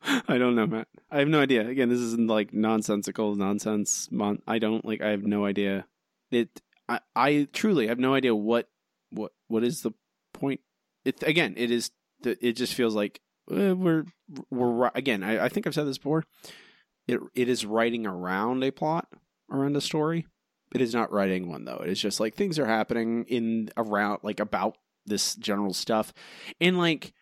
[0.29, 0.87] I don't know, Matt.
[1.11, 1.67] I have no idea.
[1.67, 4.07] Again, this is like nonsensical nonsense.
[4.13, 5.01] Mon- I don't like.
[5.01, 5.87] I have no idea.
[6.31, 6.63] It.
[6.89, 7.01] I.
[7.17, 8.69] I truly have no idea what.
[9.11, 9.33] What.
[9.49, 9.91] What is the
[10.33, 10.61] point?
[11.05, 11.55] It again.
[11.57, 11.91] It is.
[12.23, 14.05] It just feels like uh, we're
[14.51, 15.23] we're again.
[15.23, 16.25] I, I think I've said this before.
[17.07, 19.09] It it is writing around a plot
[19.51, 20.27] around a story.
[20.75, 21.81] It is not writing one though.
[21.83, 26.13] It is just like things are happening in around like about this general stuff,
[26.61, 27.13] and like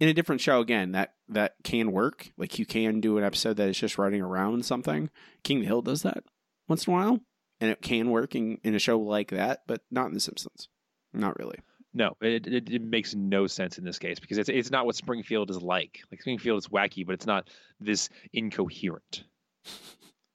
[0.00, 2.30] in a different show again that that can work.
[2.36, 5.10] Like you can do an episode that is just writing around something.
[5.42, 6.24] King of the Hill does that
[6.68, 7.20] once in a while,
[7.60, 10.68] and it can work in, in a show like that, but not in The Simpsons.
[11.12, 11.58] Not really.
[11.96, 14.96] No, it, it, it makes no sense in this case because it's it's not what
[14.96, 16.00] Springfield is like.
[16.10, 17.48] Like Springfield is wacky, but it's not
[17.80, 19.24] this incoherent.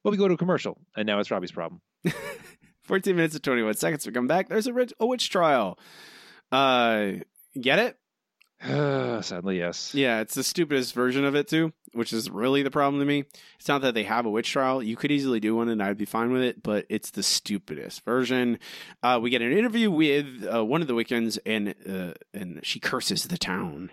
[0.02, 1.82] But we go to a commercial, and now it's Robbie's problem.
[2.84, 4.48] 14 minutes and 21 seconds We come back.
[4.48, 5.78] There's a, rich, a witch trial.
[6.52, 7.12] Uh,
[7.60, 7.99] get it?
[9.22, 9.96] Sadly, yes.
[9.96, 13.24] Yeah, it's the stupidest version of it too, which is really the problem to me.
[13.58, 15.98] It's not that they have a witch trial; you could easily do one, and I'd
[15.98, 16.62] be fine with it.
[16.62, 18.60] But it's the stupidest version.
[19.02, 22.82] Uh, we get an interview with uh, one of the Wiccans, and uh, and she
[22.82, 23.92] curses the town.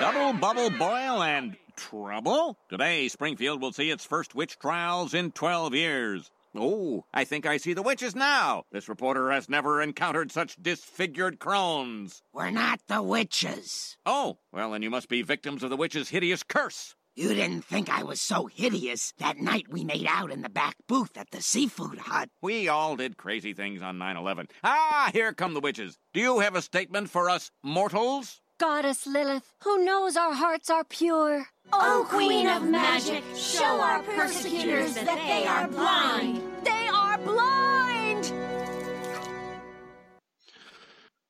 [0.00, 2.58] Double, bubble, boil, and trouble?
[2.68, 6.30] Today, Springfield will see its first witch trials in 12 years.
[6.54, 8.64] Oh, I think I see the witches now.
[8.72, 12.22] This reporter has never encountered such disfigured crones.
[12.32, 13.96] We're not the witches.
[14.06, 16.94] Oh, well, then you must be victims of the witch's hideous curse.
[17.14, 20.76] You didn't think I was so hideous that night we made out in the back
[20.86, 22.30] booth at the seafood hut.
[22.40, 24.46] We all did crazy things on 9 11.
[24.62, 25.98] Ah, here come the witches.
[26.14, 28.40] Do you have a statement for us mortals?
[28.58, 31.46] Goddess Lilith, who knows our hearts are pure.
[31.72, 36.42] O Queen of Magic, show our persecutors that they are blind.
[36.64, 38.32] They are blind!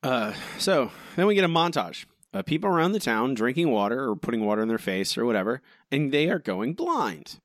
[0.02, 2.06] Uh, so then we get a montage.
[2.32, 5.60] Uh, people around the town drinking water or putting water in their face or whatever,
[5.90, 7.40] and they are going blind.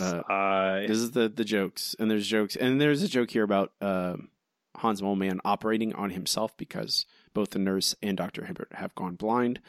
[0.00, 3.42] Uh, Uh, this is the the jokes, and there's jokes, and there's a joke here
[3.44, 4.16] about uh,
[4.76, 9.60] Hans Moleman operating on himself because both the nurse and Doctor Hibbert have gone blind.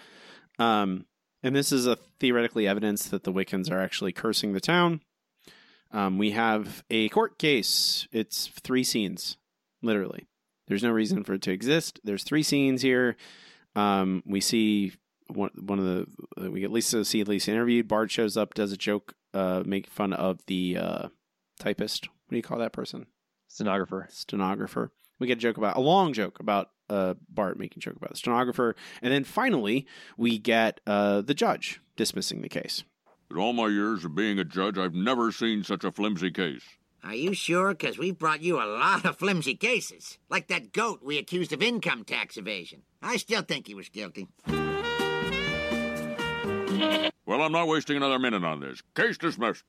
[0.58, 1.06] Um,
[1.44, 5.02] and this is a theoretically evidence that the Wiccans are actually cursing the town.
[5.92, 8.08] Um, we have a court case.
[8.12, 9.38] It's three scenes,
[9.82, 10.26] literally.
[10.68, 12.00] There's no reason for it to exist.
[12.04, 13.16] There's three scenes here.
[13.76, 14.94] Um, we see
[15.28, 17.88] one one of the we at least see Lisa interviewed.
[17.88, 21.08] Bart shows up, does a joke, uh, make fun of the uh,
[21.60, 22.08] typist.
[22.08, 23.08] What do you call that person?
[23.56, 24.08] stenographer.
[24.12, 24.92] Stenographer.
[25.20, 28.12] We get a joke about a long joke about uh, Bart making a joke about
[28.12, 32.84] the stenographer, and then finally we get uh, the judge dismissing the case.
[33.32, 36.64] In all my years of being a judge, I've never seen such a flimsy case.
[37.04, 37.70] Are you sure?
[37.70, 40.18] Because we've brought you a lot of flimsy cases.
[40.30, 42.82] Like that goat we accused of income tax evasion.
[43.02, 44.28] I still think he was guilty.
[47.28, 48.82] Well, I'm not wasting another minute on this.
[48.96, 49.64] Case dismissed.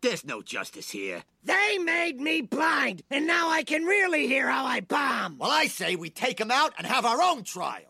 [0.00, 1.24] There's no justice here.
[1.42, 5.38] They made me blind, and now I can really hear how I bomb.
[5.38, 7.82] Well, I say we take him out and have our own trial.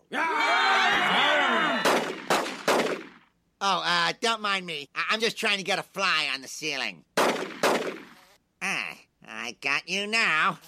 [3.61, 4.87] Oh, uh, don't mind me.
[4.95, 7.03] I- I'm just trying to get a fly on the ceiling.
[8.61, 10.59] Ah, I got you now.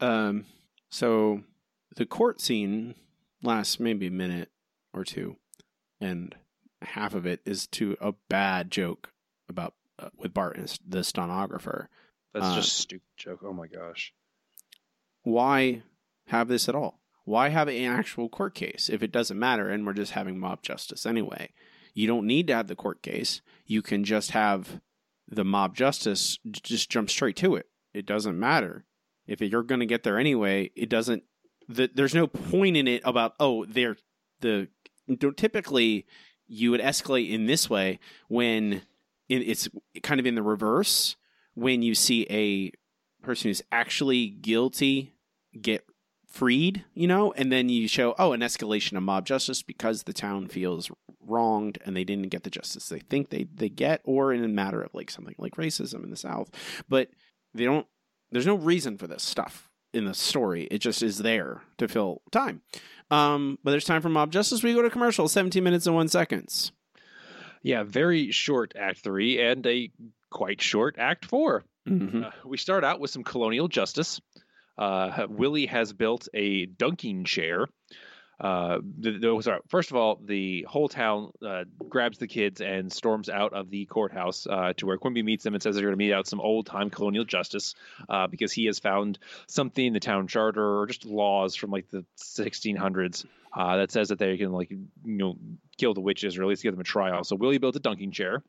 [0.00, 0.44] Um,
[0.90, 1.42] so
[1.96, 2.94] the court scene
[3.42, 4.50] lasts maybe a minute
[4.92, 5.36] or two,
[6.00, 6.34] and
[6.82, 9.12] half of it is to a bad joke
[9.48, 11.88] about uh, with Bart and the stenographer.
[12.34, 13.40] That's Uh, just a stupid joke.
[13.44, 14.12] Oh my gosh.
[15.22, 15.82] Why
[16.28, 17.00] have this at all?
[17.24, 20.62] Why have an actual court case if it doesn't matter and we're just having mob
[20.62, 21.52] justice anyway?
[21.94, 23.40] You don't need to have the court case.
[23.64, 24.80] You can just have
[25.28, 27.66] the mob justice just jump straight to it.
[27.92, 28.84] It doesn't matter.
[29.26, 31.24] If you're going to get there anyway, it doesn't
[31.68, 33.96] the, there's no point in it about oh, they're
[34.40, 34.68] the
[35.18, 36.06] don't typically
[36.48, 38.82] you would escalate in this way when
[39.28, 39.68] it, it's
[40.02, 41.16] kind of in the reverse
[41.54, 42.70] when you see a
[43.24, 45.12] person who's actually guilty
[45.60, 45.84] get
[46.26, 50.12] freed, you know, and then you show oh an escalation of mob justice because the
[50.12, 54.32] town feels wronged and they didn't get the justice they think they they get, or
[54.32, 56.50] in a matter of like something like racism in the South,
[56.88, 57.08] but
[57.54, 57.86] they don't.
[58.30, 59.65] There's no reason for this stuff
[59.96, 60.68] in the story.
[60.70, 62.62] It just is there to fill time.
[63.10, 64.62] Um, but there's time for mob justice.
[64.62, 65.28] We go to commercial.
[65.28, 66.72] 17 minutes and one seconds.
[67.62, 69.90] Yeah, very short Act Three and a
[70.30, 72.24] quite short Act 4 Mhm.
[72.24, 74.20] Uh, we start out with some colonial justice.
[74.76, 77.66] Uh, Willie has built a dunking chair.
[78.38, 82.92] Uh, the, the, sorry, first of all, the whole town uh, grabs the kids and
[82.92, 85.94] storms out of the courthouse uh, to where Quimby meets them and says they're going
[85.94, 87.74] to meet out some old time colonial justice
[88.08, 91.88] uh, because he has found something in the town charter or just laws from like
[91.88, 95.38] the 1600s uh, that says that they can like you know
[95.78, 97.24] kill the witches or at least give them a trial.
[97.24, 98.42] So Willie builds a dunking chair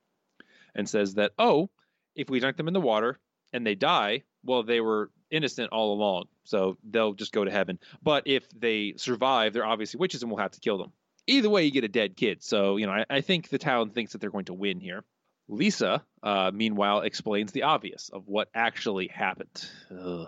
[0.76, 1.70] and says that oh,
[2.14, 3.18] if we dunk them in the water
[3.54, 7.80] and they die, well, they were innocent all along, so they'll just go to heaven.
[8.02, 10.92] But if they survive, they're obviously witches, and we'll have to kill them.
[11.28, 12.44] Either way, you get a dead kid.
[12.44, 15.04] So you know, I, I think the town thinks that they're going to win here.
[15.50, 19.70] Lisa, uh, meanwhile, explains the obvious of what actually happened.
[19.92, 20.28] Ugh.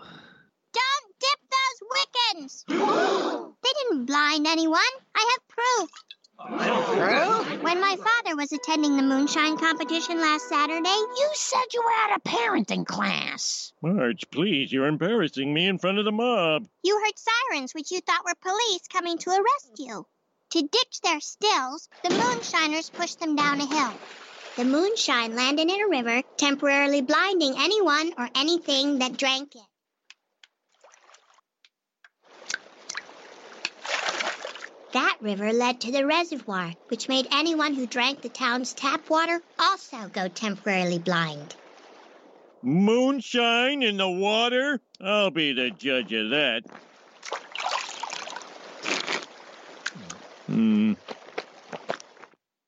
[0.72, 2.64] Don't dip those Wiccans!
[3.62, 4.80] they didn't blind anyone.
[5.14, 5.90] I have proof.
[6.40, 12.16] When my father was attending the moonshine competition last Saturday, You said you were at
[12.16, 13.72] a parenting class.
[13.82, 16.66] Marge, please, you're embarrassing me in front of the mob.
[16.82, 20.06] you heard sirens which you thought were police coming to arrest you.
[20.52, 23.92] To ditch their stills, the moonshiners pushed them down a hill.
[24.56, 29.62] The moonshine landed in a river, temporarily blinding anyone or anything that drank it.
[34.92, 39.40] That river led to the reservoir, which made anyone who drank the town's tap water
[39.58, 41.54] also go temporarily blind.
[42.62, 44.80] Moonshine in the water?
[45.00, 46.62] I'll be the judge of that.
[50.46, 50.94] Hmm.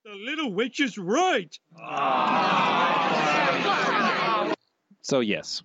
[0.04, 1.58] The little witch is right.
[5.02, 5.62] So yes,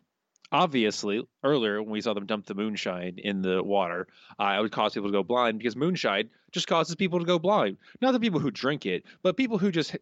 [0.51, 4.07] obviously, earlier when we saw them dump the moonshine in the water,
[4.39, 7.39] uh, it would cause people to go blind because moonshine just causes people to go
[7.39, 7.77] blind.
[8.01, 9.95] Not the people who drink it, but people who just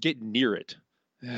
[0.00, 0.76] get near it.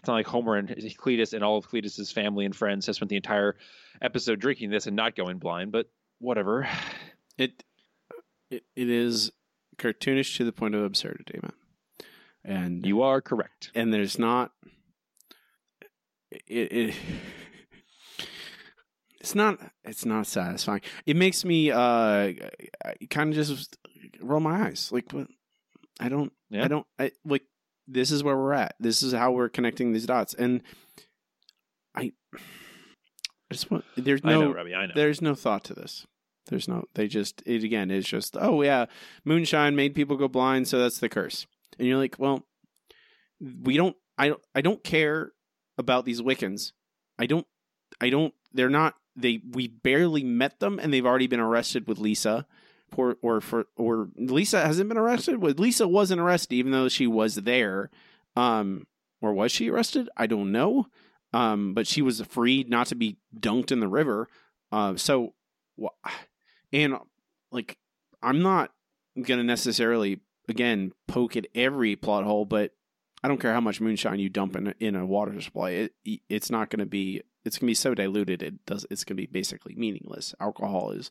[0.00, 3.10] It's not like Homer and Cletus and all of Cletus's family and friends have spent
[3.10, 3.56] the entire
[4.00, 6.66] episode drinking this and not going blind, but whatever.
[7.36, 7.62] It,
[8.50, 9.30] it it is
[9.76, 11.52] cartoonish to the point of absurdity, man.
[12.42, 13.72] And You are correct.
[13.74, 14.52] and there's not
[16.30, 16.94] it, it
[19.20, 20.82] it's not it's not satisfying.
[21.06, 22.32] It makes me uh
[23.10, 23.76] kind of just
[24.20, 24.90] roll my eyes.
[24.92, 25.28] Like what
[25.98, 26.64] I don't Yeah.
[26.64, 27.44] I don't I like
[27.86, 28.74] this is where we're at.
[28.80, 30.62] This is how we're connecting these dots and
[31.94, 34.74] I I just want there's I no know, Robbie.
[34.74, 34.92] I know.
[34.94, 36.06] there's no thought to this.
[36.46, 36.84] There's no.
[36.94, 38.86] They just it again is just oh yeah,
[39.24, 41.46] moonshine made people go blind, so that's the curse.
[41.78, 42.44] And you're like, well,
[43.40, 43.96] we don't.
[44.18, 44.40] I don't.
[44.54, 45.32] I don't care
[45.80, 46.72] about these Wiccans.
[47.18, 47.46] I don't.
[48.00, 48.32] I don't.
[48.52, 48.94] They're not.
[49.16, 49.40] They.
[49.50, 52.46] We barely met them, and they've already been arrested with Lisa.
[52.92, 55.38] For or for or Lisa hasn't been arrested.
[55.38, 57.90] Lisa wasn't arrested, even though she was there.
[58.36, 58.86] Um,
[59.20, 60.08] or was she arrested?
[60.16, 60.86] I don't know.
[61.32, 64.28] Um, but she was freed not to be dunked in the river.
[64.72, 65.34] Uh, so,
[66.72, 66.96] and
[67.52, 67.78] like,
[68.22, 68.72] I'm not
[69.20, 72.72] gonna necessarily again poke at every plot hole, but
[73.22, 75.70] I don't care how much moonshine you dump in a, in a water supply.
[75.70, 75.92] It
[76.28, 77.22] it's not gonna be.
[77.44, 78.42] It's gonna be so diluted.
[78.42, 78.86] It does.
[78.90, 80.34] It's gonna be basically meaningless.
[80.40, 81.10] Alcohol is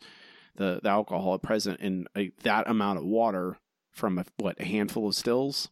[0.55, 3.57] the the alcohol present in a, that amount of water
[3.91, 5.69] from a, what a handful of stills.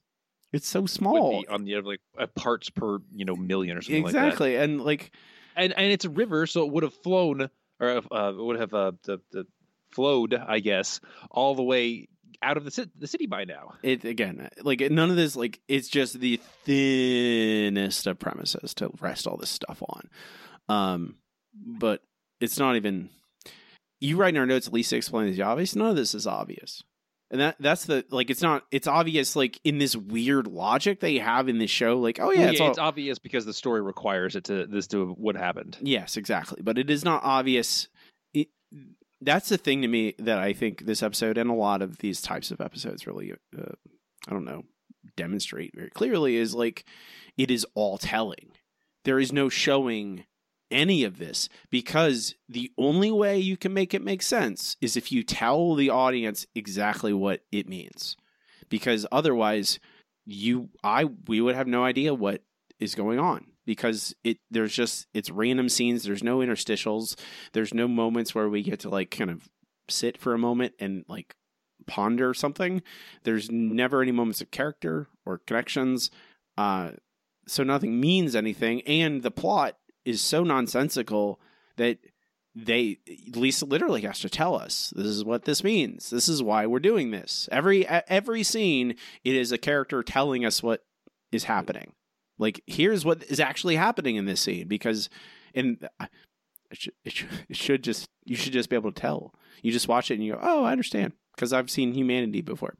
[0.53, 1.41] It's so small.
[1.41, 4.27] be on the other like parts per you know million or something like that.
[4.27, 5.11] Exactly, and like
[5.55, 8.73] and and it's a river, so it would have flown or uh, it would have
[8.73, 9.45] uh, the, the
[9.91, 10.99] flowed, I guess,
[11.31, 12.07] all the way
[12.43, 13.73] out of the ci- the city by now.
[13.83, 19.27] it again like none of this like it's just the thinnest of premises to rest
[19.27, 20.09] all this stuff on
[20.69, 21.15] um
[21.53, 22.01] but
[22.39, 23.09] it's not even
[23.99, 26.83] you write in our notes lisa explains the obvious none of this is obvious
[27.31, 31.17] and that that's the like it's not it's obvious like in this weird logic they
[31.17, 33.81] have in this show like oh yeah, Well, it's, all, it's obvious because the story
[33.81, 35.77] requires it to this to what happened.
[35.81, 36.61] Yes, exactly.
[36.61, 37.89] But it is not obvious.
[38.33, 38.47] It,
[39.21, 42.21] that's the thing to me that I think this episode and a lot of these
[42.21, 43.71] types of episodes really, uh,
[44.27, 44.63] I don't know,
[45.15, 46.85] demonstrate very clearly is like
[47.37, 48.51] it is all telling.
[49.05, 50.25] There is no showing
[50.69, 55.11] any of this because the only way you can make it make sense is if
[55.11, 58.17] you tell the audience exactly what it means.
[58.69, 59.79] Because otherwise,
[60.25, 62.43] you I we would have no idea what
[62.79, 66.03] is going on because it there's just it's random scenes.
[66.03, 67.15] There's no interstitials.
[67.53, 69.47] There's no moments where we get to like kind of
[69.89, 71.35] sit for a moment and like
[71.85, 72.81] ponder something.
[73.23, 76.09] There's never any moments of character or connections.
[76.57, 76.91] Uh,
[77.45, 81.39] so nothing means anything, and the plot is so nonsensical
[81.75, 81.99] that
[82.55, 82.97] they
[83.35, 86.09] Lisa literally has to tell us this is what this means.
[86.09, 87.49] This is why we're doing this.
[87.51, 90.85] Every every scene, it is a character telling us what
[91.33, 91.91] is happening.
[92.37, 95.09] Like here's what is actually happening in this scene because
[95.53, 95.79] in
[96.71, 99.33] it should, it should, it should just you should just be able to tell.
[99.61, 102.75] You just watch it and you go, "Oh, I understand," because I've seen humanity before.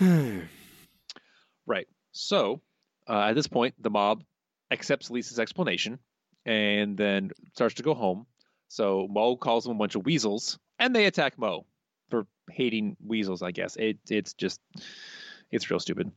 [0.00, 0.40] Mm-hmm.
[1.66, 1.86] right.
[2.12, 2.60] So,
[3.08, 4.24] uh, at this point, the mob
[4.70, 5.98] accepts Lisa's explanation
[6.44, 8.26] and then starts to go home.
[8.68, 11.66] So Moe calls them a bunch of weasels, and they attack Moe
[12.10, 13.42] for hating weasels.
[13.42, 14.60] I guess it it's just
[15.50, 16.10] it's real stupid.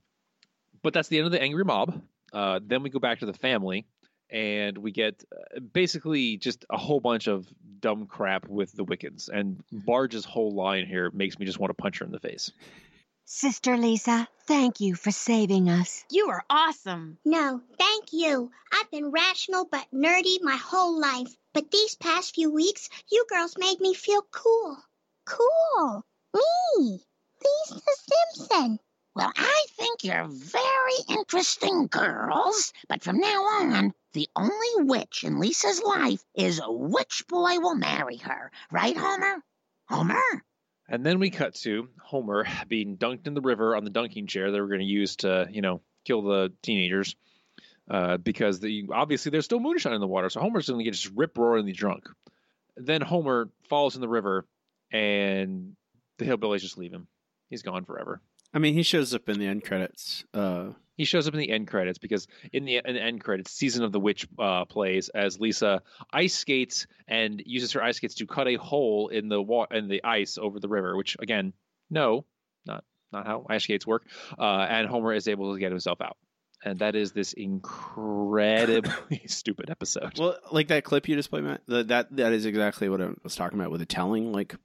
[0.82, 2.02] But that's the end of the angry mob.
[2.32, 3.86] Uh, then we go back to the family,
[4.30, 7.48] and we get uh, basically just a whole bunch of
[7.80, 9.30] dumb crap with the Wiccans.
[9.30, 12.52] And Marge's whole line here makes me just want to punch her in the face.
[13.26, 16.04] Sister Lisa, thank you for saving us.
[16.10, 17.20] You are awesome.
[17.24, 18.50] No, thank you.
[18.74, 21.28] I've been rational but nerdy my whole life.
[21.54, 24.78] But these past few weeks, you girls made me feel cool.
[25.26, 26.04] Cool.
[26.34, 27.00] Me.
[27.70, 27.82] Lisa
[28.36, 28.80] Simpson.
[29.16, 35.40] Well, I think you're very interesting girls, but from now on, the only witch in
[35.40, 38.52] Lisa's life is which boy will marry her.
[38.72, 39.44] Right, Homer?
[39.88, 40.44] Homer?
[40.88, 44.52] And then we cut to Homer being dunked in the river on the dunking chair
[44.52, 47.16] they were going to use to, you know, kill the teenagers.
[47.90, 50.94] Uh, because the obviously there's still moonshine in the water, so Homer's going to get
[50.94, 52.08] just rip roaringly drunk.
[52.78, 54.46] Then Homer falls in the river,
[54.92, 55.76] and
[56.20, 57.08] the hillbillies just leave him.
[57.50, 58.22] He's gone forever.
[58.54, 60.24] I mean, he shows up in the end credits.
[60.34, 63.52] Uh, he shows up in the end credits because in the, in the end credits,
[63.52, 65.82] season of the witch uh, plays as Lisa
[66.12, 69.88] ice skates and uses her ice skates to cut a hole in the wa- in
[69.88, 70.98] the ice over the river.
[70.98, 71.54] Which again,
[71.90, 72.26] no,
[72.66, 72.84] not
[73.14, 74.08] not how ice skates work.
[74.38, 76.18] Uh, and Homer is able to get himself out.
[76.66, 80.20] And that is this incredibly stupid episode.
[80.20, 81.62] Well, like that clip you just played, Matt.
[81.68, 84.34] The, that that is exactly what I was talking about with the telling.
[84.34, 84.56] Like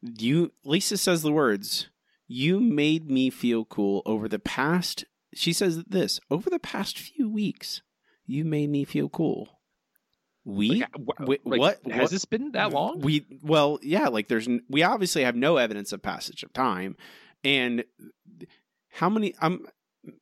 [0.00, 1.88] you, Lisa says the words
[2.28, 7.30] you made me feel cool over the past she says this over the past few
[7.30, 7.82] weeks
[8.28, 9.60] you made me feel cool.
[10.44, 11.80] We, Like, uh, we- like, what?
[11.90, 13.00] has what- this been that long?
[13.00, 16.96] we well yeah like there's we obviously have no evidence of passage of time.
[17.44, 17.84] And
[18.90, 19.66] how many i'm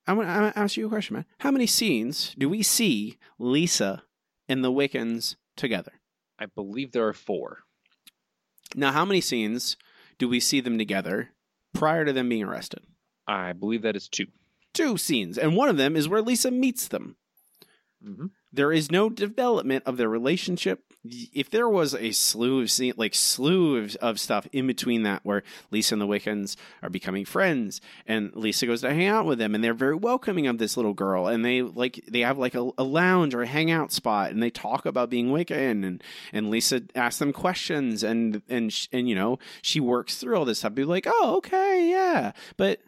[0.06, 1.26] i'm gonna, I'm gonna ask you a question man.
[1.38, 4.02] How many scenes do we see lisa
[4.48, 5.92] and the wiccans together?
[6.38, 7.60] I believe there are four.
[8.74, 9.76] now how many scenes
[10.18, 11.30] do we see them together
[11.74, 12.80] prior to them being arrested
[13.26, 14.26] I believe that is two.
[14.74, 17.16] two scenes, and one of them is where Lisa meets them.
[18.04, 18.30] Mhm.
[18.52, 20.83] There is no development of their relationship.
[21.04, 25.20] If there was a slew of scene, like slew of, of stuff in between that,
[25.22, 29.38] where Lisa and the Wiccans are becoming friends, and Lisa goes to hang out with
[29.38, 32.54] them, and they're very welcoming of this little girl, and they like they have like
[32.54, 36.50] a, a lounge or a hangout spot, and they talk about being Wiccan, and and
[36.50, 40.60] Lisa asks them questions, and and sh- and you know she works through all this
[40.60, 40.74] stuff.
[40.74, 42.80] Be like, oh okay, yeah, but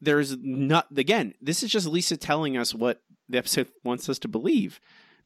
[0.00, 4.28] there's not again this is just lisa telling us what the episode wants us to
[4.28, 4.80] believe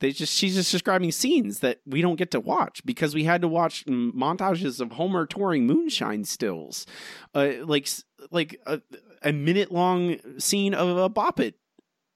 [0.04, 3.40] they just she's just describing scenes that we don't get to watch because we had
[3.40, 6.86] to watch montages of homer touring moonshine stills
[7.34, 7.88] uh, like
[8.30, 8.82] like a,
[9.22, 11.54] a minute long scene of a bop it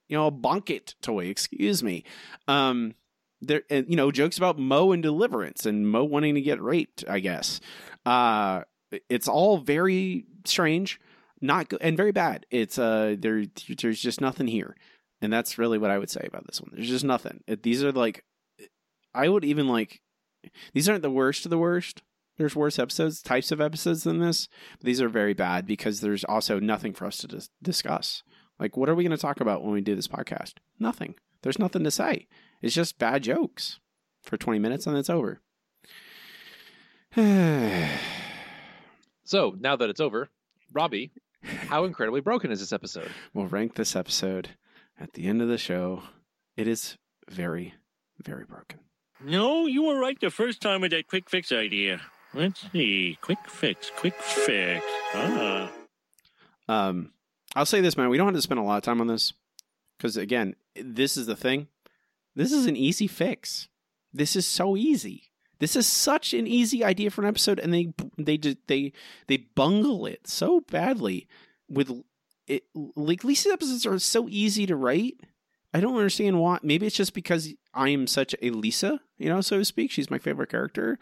[0.09, 2.05] you know a bonk it toy excuse me
[2.47, 2.95] um
[3.41, 7.05] there and you know jokes about Moe and deliverance and Moe wanting to get raped
[7.09, 7.59] i guess
[8.05, 8.63] uh
[9.09, 11.01] it's all very strange
[11.41, 12.47] not good and very bad.
[12.51, 13.45] It's uh there
[13.81, 14.77] there's just nothing here.
[15.21, 16.71] And that's really what I would say about this one.
[16.73, 17.43] There's just nothing.
[17.63, 18.25] These are like
[19.15, 20.01] I would even like
[20.73, 22.03] these aren't the worst of the worst.
[22.37, 24.49] There's worse episodes, types of episodes than this.
[24.79, 28.23] But these are very bad because there's also nothing for us to dis- discuss.
[28.61, 30.55] Like what are we going to talk about when we do this podcast?
[30.79, 31.17] Nothing.
[31.43, 32.29] There's nothing to say.
[32.63, 33.81] It's just bad jokes
[34.23, 35.41] for 20 minutes and it's over.
[39.25, 40.31] So now that it's over,
[40.73, 41.11] Robbie,
[41.43, 43.11] how incredibly broken is this episode?
[43.35, 44.49] We'll rank this episode
[44.99, 46.03] at the end of the show.
[46.57, 46.97] It is
[47.29, 47.75] very,
[48.23, 48.81] very broken.
[49.25, 52.01] No, you were right the first time with that quick fix idea.
[52.35, 53.19] Let's see.
[53.21, 54.85] Quick fix, quick fix.
[55.15, 55.71] Ah.
[56.69, 57.13] Um,
[57.57, 58.11] I'll say this, man.
[58.11, 59.33] We don't have to spend a lot of time on this
[59.97, 61.69] because, again, this is the thing.
[62.37, 63.69] This is an easy fix.
[64.13, 65.25] This is so easy.
[65.59, 68.93] This is such an easy idea for an episode, and they they just they
[69.27, 71.27] they bungle it so badly
[71.69, 72.05] with
[72.49, 75.21] it like Lisa's episodes are so easy to write.
[75.73, 76.59] I don't understand why.
[76.63, 79.91] Maybe it's just because I am such a Lisa, you know, so to speak.
[79.91, 80.99] She's my favorite character,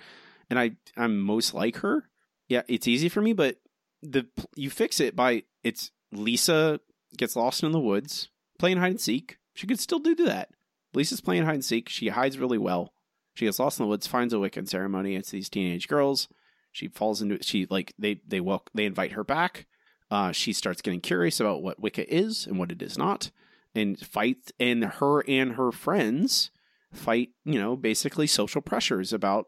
[0.50, 2.08] and I I'm most like her.
[2.48, 3.58] Yeah, it's easy for me, but
[4.02, 6.80] the you fix it by it's Lisa
[7.16, 8.28] gets lost in the woods
[8.58, 9.38] playing hide and seek.
[9.54, 10.50] She could still do that.
[10.94, 11.88] Lisa's playing hide and seek.
[11.88, 12.92] She hides really well.
[13.34, 15.14] She gets lost in the woods, finds a Wiccan ceremony.
[15.14, 16.28] It's these teenage girls.
[16.72, 17.44] She falls into it.
[17.44, 19.66] she like they they welcome they invite her back.
[20.10, 23.30] Uh, she starts getting curious about what Wicca is and what it is not,
[23.74, 24.52] and fight.
[24.60, 26.50] And her and her friends
[26.92, 27.30] fight.
[27.44, 29.46] You know, basically social pressures about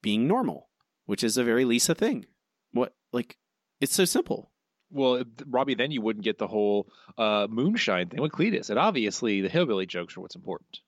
[0.00, 0.68] being normal,
[1.06, 2.26] which is a very Lisa thing.
[2.72, 3.36] What like
[3.80, 4.50] it's so simple.
[4.90, 6.86] Well, Robbie, then you wouldn't get the whole
[7.16, 10.80] uh, moonshine thing with Cletus, and obviously the hillbilly jokes are what's important.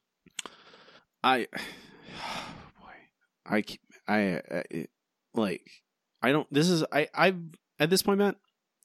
[1.23, 1.47] I,
[2.79, 2.93] boy,
[3.47, 3.65] I,
[4.07, 4.87] I, I,
[5.33, 5.67] like,
[6.23, 6.47] I don't.
[6.53, 7.39] This is I, I've
[7.81, 8.37] at this point, Matt,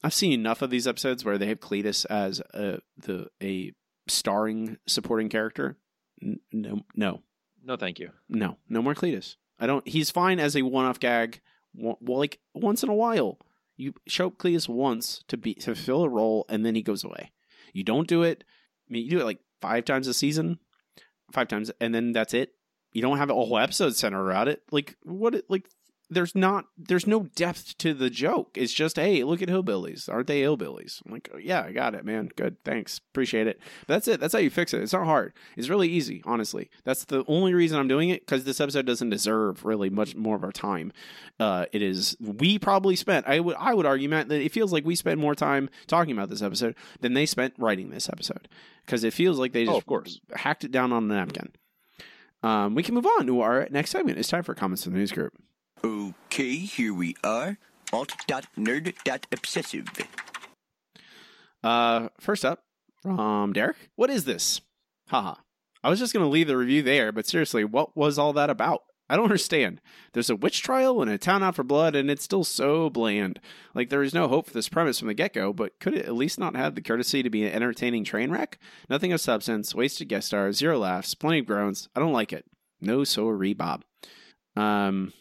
[0.04, 3.74] I've seen enough of these episodes where they have Cletus as a the a
[4.08, 5.78] starring supporting character.
[6.22, 7.22] N- No, no,
[7.64, 8.12] No, thank you.
[8.30, 9.36] no, no more Cletus.
[9.60, 9.86] I don't.
[9.88, 11.42] He's fine as a one-off gag.
[11.76, 13.38] Like once in a while,
[13.78, 17.04] you show up Cletus once to be to fill a role, and then he goes
[17.04, 17.32] away.
[17.74, 18.44] You don't do it.
[18.90, 20.60] I mean, you do it like five times a season,
[21.32, 22.54] five times, and then that's it.
[22.94, 24.64] You don't have a whole episode centered around it.
[24.72, 25.36] Like what?
[25.50, 25.70] Like
[26.10, 26.66] there's not.
[26.78, 28.52] There's no depth to the joke.
[28.58, 30.10] It's just hey, look at hillbillies.
[30.10, 31.02] Aren't they hillbillies?
[31.06, 32.30] I'm like, yeah, I got it, man.
[32.36, 33.60] Good, thanks, appreciate it.
[33.88, 34.20] But that's it.
[34.20, 34.82] That's how you fix it.
[34.82, 35.34] It's not hard.
[35.56, 36.70] It's really easy, honestly.
[36.84, 40.36] That's the only reason I'm doing it because this episode doesn't deserve really much more
[40.36, 40.92] of our time.
[41.40, 43.28] Uh, it is we probably spent.
[43.28, 46.14] I would I would argue, Matt, that it feels like we spent more time talking
[46.14, 48.48] about this episode than they spent writing this episode
[48.86, 50.20] because it feels like they just Oh, of course.
[50.36, 51.52] hacked it down on the napkin.
[52.42, 54.18] Um, we can move on to our next segment.
[54.18, 55.34] It's time for comments from the news group.
[55.84, 57.58] Okay, here we are.
[57.94, 59.88] Alt.nerd.obsessive.
[61.64, 62.64] Uh, first up
[63.02, 63.78] from Derek.
[63.96, 64.62] What is this?
[65.08, 65.36] Haha.
[65.84, 68.50] I was just going to leave the review there, but seriously, what was all that
[68.50, 68.84] about?
[69.10, 69.82] I don't understand.
[70.14, 73.40] There's a witch trial and a town out for blood, and it's still so bland.
[73.74, 76.06] Like, there is no hope for this premise from the get go, but could it
[76.06, 78.60] at least not have the courtesy to be an entertaining train wreck?
[78.90, 81.88] Nothing of substance, wasted guest stars, zero laughs, plenty of groans.
[81.96, 82.46] I don't like it.
[82.82, 83.84] No sorry, Bob.
[84.56, 85.14] Um,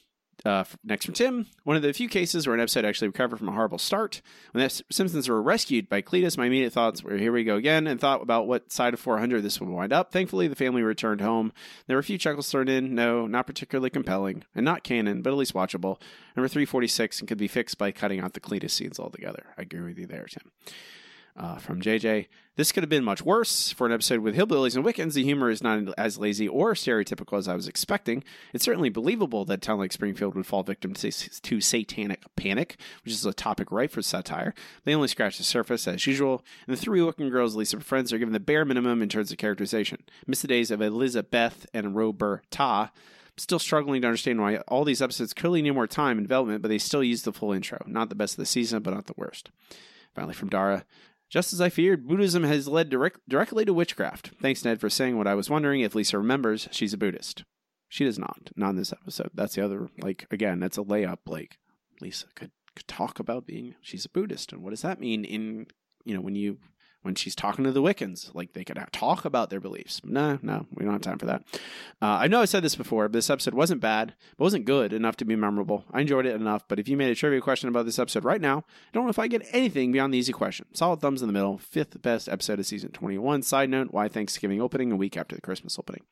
[0.49, 3.49] uh, next from Tim, one of the few cases where an episode actually recovered from
[3.49, 4.23] a horrible start.
[4.53, 7.87] When the Simpsons were rescued by Cletus, my immediate thoughts were, here we go again,
[7.87, 10.11] and thought about what side of 400 this would wind up.
[10.11, 11.53] Thankfully, the family returned home.
[11.87, 12.95] There were a few chuckles thrown in.
[12.95, 16.01] No, not particularly compelling, and not canon, but at least watchable.
[16.35, 19.47] Number 346, and could be fixed by cutting out the Cletus scenes altogether.
[19.59, 20.51] I agree with you there, Tim.
[21.39, 22.27] Uh, from JJ.
[22.57, 23.71] This could have been much worse.
[23.71, 27.39] For an episode with hillbillies and Wiccans, the humor is not as lazy or stereotypical
[27.39, 28.25] as I was expecting.
[28.53, 32.77] It's certainly believable that a town like Springfield would fall victim to, to satanic panic,
[33.05, 34.53] which is a topic ripe for satire.
[34.83, 38.19] They only scratch the surface, as usual, and the three Wiccan girls Lisa friends, are
[38.19, 40.03] given the bare minimum in terms of characterization.
[40.27, 42.91] Miss the days of Elizabeth and Roberta.
[43.37, 46.69] Still struggling to understand why all these episodes clearly need more time and development, but
[46.69, 47.79] they still use the full intro.
[47.87, 49.51] Not the best of the season, but not the worst.
[50.19, 50.85] Finally, from Dara.
[51.31, 54.33] Just as I feared, Buddhism has led direct, directly to witchcraft.
[54.41, 57.45] Thanks, Ned, for saying what I was wondering if Lisa remembers she's a Buddhist.
[57.89, 58.51] She does not.
[58.57, 59.31] Not in this episode.
[59.35, 61.19] That's the other, like, again, that's a layup.
[61.27, 61.59] Like,
[62.01, 64.53] Lisa could, could talk about being, she's a Buddhist.
[64.53, 65.67] And what does that mean in,
[66.05, 66.59] you know, when you,
[67.09, 68.35] when she's talking to the Wiccans?
[68.35, 70.03] Like, they could talk about their beliefs.
[70.05, 71.43] No, no, we don't have time for that.
[72.03, 74.93] Uh, I know I said this before, but this episode wasn't bad, but wasn't good
[74.93, 75.87] enough to be memorable.
[75.91, 78.43] I enjoyed it enough, but if you made a trivia question about this episode right
[78.43, 80.67] now, I don't know if I get anything beyond the easy question.
[80.75, 81.57] Solid thumbs in the middle.
[81.57, 83.41] Fifth best episode of season 21.
[83.41, 86.03] Side note, why Thanksgiving opening a week after the Christmas opening?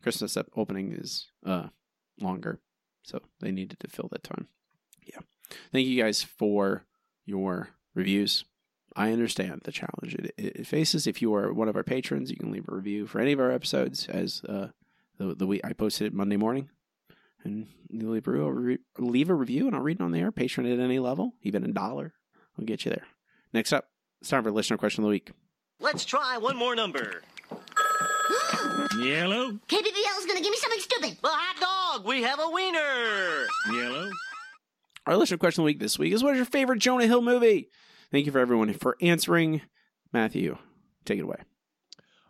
[0.00, 1.70] Christmas opening is uh,
[2.20, 2.60] longer,
[3.02, 4.46] so they needed to fill that time.
[5.04, 5.22] Yeah.
[5.72, 6.86] Thank you guys for
[7.26, 8.44] your reviews.
[8.96, 11.06] I understand the challenge it, it faces.
[11.06, 13.40] If you are one of our patrons, you can leave a review for any of
[13.40, 14.06] our episodes.
[14.08, 14.68] As uh,
[15.18, 16.68] the the week I posted it Monday morning,
[17.44, 20.32] and you leave a, re- leave a review, and I'll read it on the air.
[20.32, 22.12] Patron at any level, even a dollar,
[22.58, 23.06] I'll get you there.
[23.52, 23.88] Next up,
[24.20, 25.30] it's time for listener question of the week.
[25.80, 27.22] Let's try one more number.
[28.98, 31.16] Yellow, KBBL is gonna give me something stupid.
[31.22, 32.06] Well, hot dog.
[32.06, 33.46] We have a wiener.
[33.72, 34.10] yellow.
[35.06, 37.22] Our listener question of the week this week is: What is your favorite Jonah Hill
[37.22, 37.68] movie?
[38.12, 39.62] Thank you for everyone for answering.
[40.12, 40.58] Matthew,
[41.06, 41.38] take it away.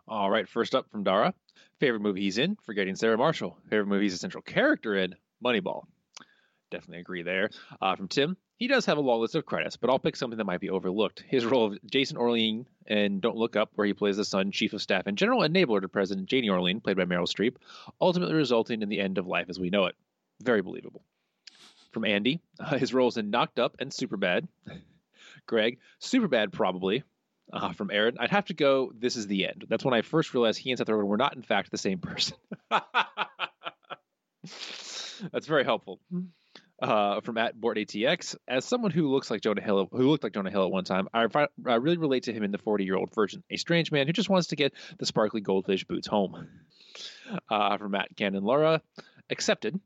[0.07, 1.33] All right, first up from Dara.
[1.81, 2.55] Favorite movie he's in?
[2.63, 3.57] Forgetting Sarah Marshall.
[3.69, 5.13] Favorite movie he's a central character in?
[5.43, 5.83] Moneyball.
[6.71, 7.49] Definitely agree there.
[7.81, 10.37] Uh, from Tim, he does have a long list of credits, but I'll pick something
[10.37, 11.21] that might be overlooked.
[11.27, 14.71] His role of Jason Orlean in Don't Look Up, where he plays the son, chief
[14.71, 17.57] of staff, and general enabler to President Janie Orlean, played by Meryl Streep,
[17.99, 19.95] ultimately resulting in the end of life as we know it.
[20.41, 21.03] Very believable.
[21.91, 24.47] From Andy, uh, his roles in Knocked Up and Superbad.
[25.47, 27.03] Greg, super bad probably.
[27.51, 28.91] Uh, from Aaron, I'd have to go.
[28.97, 29.65] This is the end.
[29.67, 31.99] That's when I first realized he and Seth Rogen were not, in fact, the same
[31.99, 32.37] person.
[35.31, 35.99] That's very helpful.
[36.81, 40.33] Uh, from at Board ATX, as someone who looks like Jonah Hill, who looked like
[40.33, 41.27] Jonah Hill at one time, I,
[41.65, 43.43] I really relate to him in the 40 year old Virgin.
[43.49, 46.47] A strange man who just wants to get the sparkly goldfish boots home.
[47.49, 48.81] Uh, from Matt Cannon Laura,
[49.29, 49.79] accepted.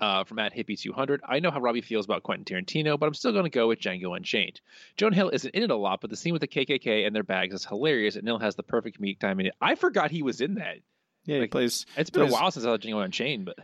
[0.00, 3.14] Uh, from at Hippie 200, I know how Robbie feels about Quentin Tarantino, but I'm
[3.14, 4.60] still going to go with Django Unchained.
[4.96, 7.22] Jonah Hill isn't in it a lot, but the scene with the KKK and their
[7.22, 9.50] bags is hilarious, and Hill has the perfect comedic timing.
[9.60, 10.78] I forgot he was in that.
[11.24, 11.86] Yeah, he plays.
[11.96, 13.56] It's been plays- a while since I saw Django Unchained, but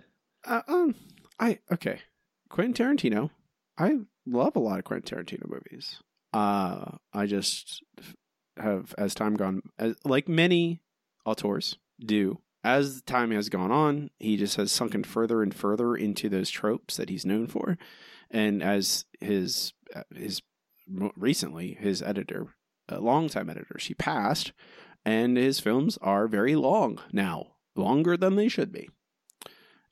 [0.44, 0.94] Uh, um,
[1.40, 1.98] I okay.
[2.50, 3.30] Quentin Tarantino.
[3.76, 6.00] I love a lot of Quentin Tarantino movies.
[6.32, 7.82] Uh, I just
[8.56, 10.82] have, as time gone, as, like many
[11.26, 16.28] auteurs do, as time has gone on, he just has sunken further and further into
[16.28, 17.78] those tropes that he's known for,
[18.30, 20.42] and as his uh, his
[21.16, 22.54] recently his editor,
[22.88, 24.52] a longtime editor, she passed,
[25.04, 28.88] and his films are very long now, longer than they should be.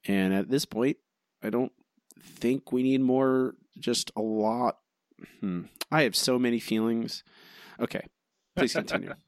[0.07, 0.99] And at this point,
[1.43, 1.73] I don't
[2.21, 4.79] think we need more, just a lot.
[5.41, 5.63] Hmm.
[5.91, 7.25] I have so many feelings.
[7.81, 8.07] Okay,
[8.57, 9.15] please continue.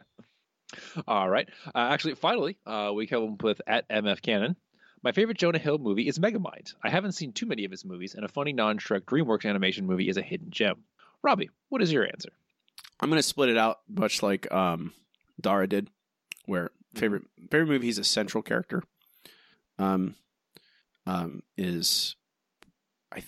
[1.06, 1.48] All right.
[1.66, 4.56] Uh, actually, finally, uh, we come up with at MF Cannon.
[5.02, 6.74] My favorite Jonah Hill movie is Megamind.
[6.82, 10.08] I haven't seen too many of his movies, and a funny non-Shrek DreamWorks animation movie
[10.08, 10.84] is a hidden gem.
[11.22, 12.30] Robbie, what is your answer?
[13.00, 14.92] I'm going to split it out much like um,
[15.40, 15.88] Dara did,
[16.46, 18.82] where favorite favorite movie he's a central character.
[19.78, 20.16] Um,
[21.06, 22.16] um, is
[23.12, 23.16] I?
[23.20, 23.26] th-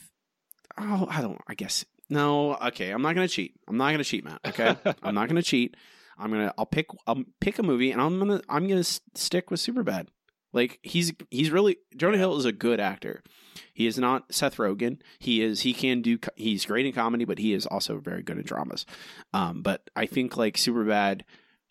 [0.79, 1.39] Oh, I don't.
[1.47, 2.57] I guess no.
[2.57, 3.55] Okay, I'm not going to cheat.
[3.69, 4.41] I'm not going to cheat, Matt.
[4.47, 5.77] Okay, I'm not going to cheat.
[6.19, 6.55] I'm gonna.
[6.59, 6.87] I'll pick.
[7.07, 8.41] I'll pick a movie, and I'm gonna.
[8.49, 10.09] I'm gonna stick with Superbad.
[10.53, 13.23] Like he's he's really Jonah Hill is a good actor.
[13.73, 15.01] He is not Seth Rogen.
[15.19, 18.39] He is he can do he's great in comedy, but he is also very good
[18.39, 18.85] in dramas.
[19.33, 21.23] Um, but I think like Superbad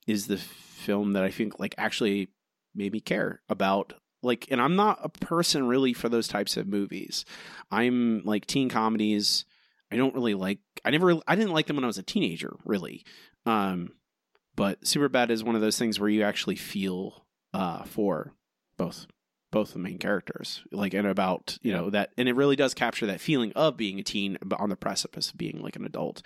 [0.08, 2.30] is the film that I think like actually
[2.74, 6.68] made me care about like and I'm not a person really for those types of
[6.68, 7.26] movies.
[7.70, 9.46] I'm like teen comedies.
[9.92, 12.56] I don't really like I never I didn't like them when I was a teenager,
[12.64, 13.04] really.
[13.46, 13.92] Um
[14.60, 18.34] but Superbad is one of those things where you actually feel uh for
[18.78, 19.08] both
[19.52, 23.08] both the main characters like and about you know that and it really does capture
[23.08, 26.22] that feeling of being a teen but on the precipice of being like an adult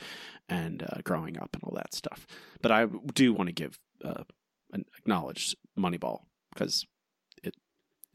[0.49, 2.27] and uh, growing up and all that stuff.
[2.61, 4.23] But i do want to give uh
[4.73, 6.23] an acknowledge moneyball
[6.53, 6.86] because
[7.43, 7.55] it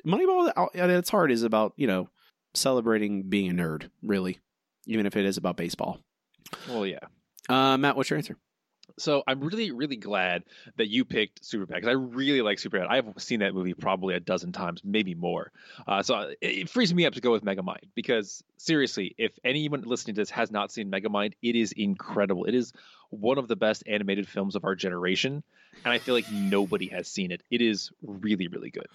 [0.04, 2.08] moneyball at its heart is about you know
[2.54, 4.40] celebrating being a nerd really
[4.86, 6.00] even if it is about baseball.
[6.68, 7.06] Well, yeah.
[7.48, 8.36] uh matt what's your answer
[8.98, 10.44] So I'm really, really glad
[10.76, 12.88] that you picked Superbad because I really like Superbad.
[12.88, 15.52] I've seen that movie probably a dozen times, maybe more.
[15.86, 19.82] Uh, so it, it frees me up to go with Megamind because seriously, if anyone
[19.82, 22.44] listening to this has not seen Megamind, it is incredible.
[22.44, 22.72] It is
[23.10, 25.42] one of the best animated films of our generation,
[25.84, 27.42] and I feel like nobody has seen it.
[27.50, 28.86] It is really, really good.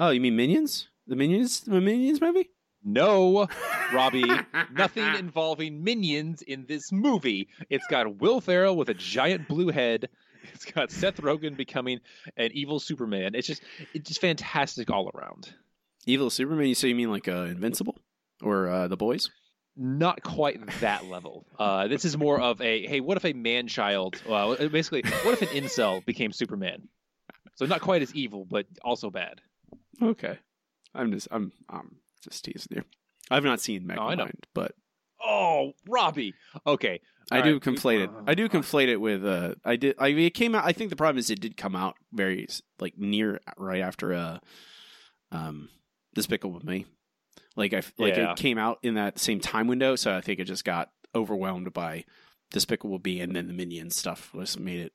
[0.00, 2.50] oh you mean minions the minions the minions movie
[2.84, 3.46] No,
[3.92, 4.30] Robbie,
[4.72, 7.48] nothing involving minions in this movie.
[7.70, 10.08] It's got Will Ferrell with a giant blue head.
[10.52, 12.00] It's got Seth Rogen becoming
[12.36, 13.34] an evil Superman.
[13.34, 13.62] It's just
[13.94, 15.54] it's just fantastic all around.
[16.06, 17.96] evil superman You so you mean like uh invincible
[18.42, 19.30] or uh the boys
[19.76, 21.46] Not quite that level.
[21.58, 24.20] Uh, this is more of a hey, what if a man child?
[24.28, 26.88] Well, basically, what if an incel became Superman?
[27.54, 29.40] So not quite as evil, but also bad.
[30.02, 30.38] Okay.
[30.94, 32.82] I'm just I'm I'm just teasing you.
[33.30, 34.14] I've not seen Oh, I.
[34.16, 34.72] Megamind, but
[35.24, 36.34] Oh, Robbie.
[36.66, 37.00] Okay,
[37.30, 37.62] I All do right.
[37.62, 38.10] conflate it.
[38.26, 40.90] I do conflate it with uh I did I mean, it came out I think
[40.90, 42.48] the problem is it did come out very
[42.80, 44.38] like near right after uh
[45.30, 45.68] um
[46.14, 46.86] Despicable Me.
[47.56, 48.32] Like I like Yeah.
[48.32, 51.72] it came out in that same time window, so I think it just got overwhelmed
[51.72, 52.04] by
[52.50, 54.92] Despicable Me and then the Minions stuff was made it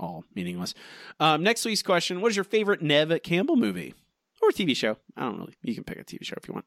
[0.00, 0.74] all meaningless.
[1.20, 3.94] Um next week's question, what is your favorite Neve Campbell movie?
[4.48, 4.96] Or TV show.
[5.16, 6.66] I don't really you can pick a TV show if you want.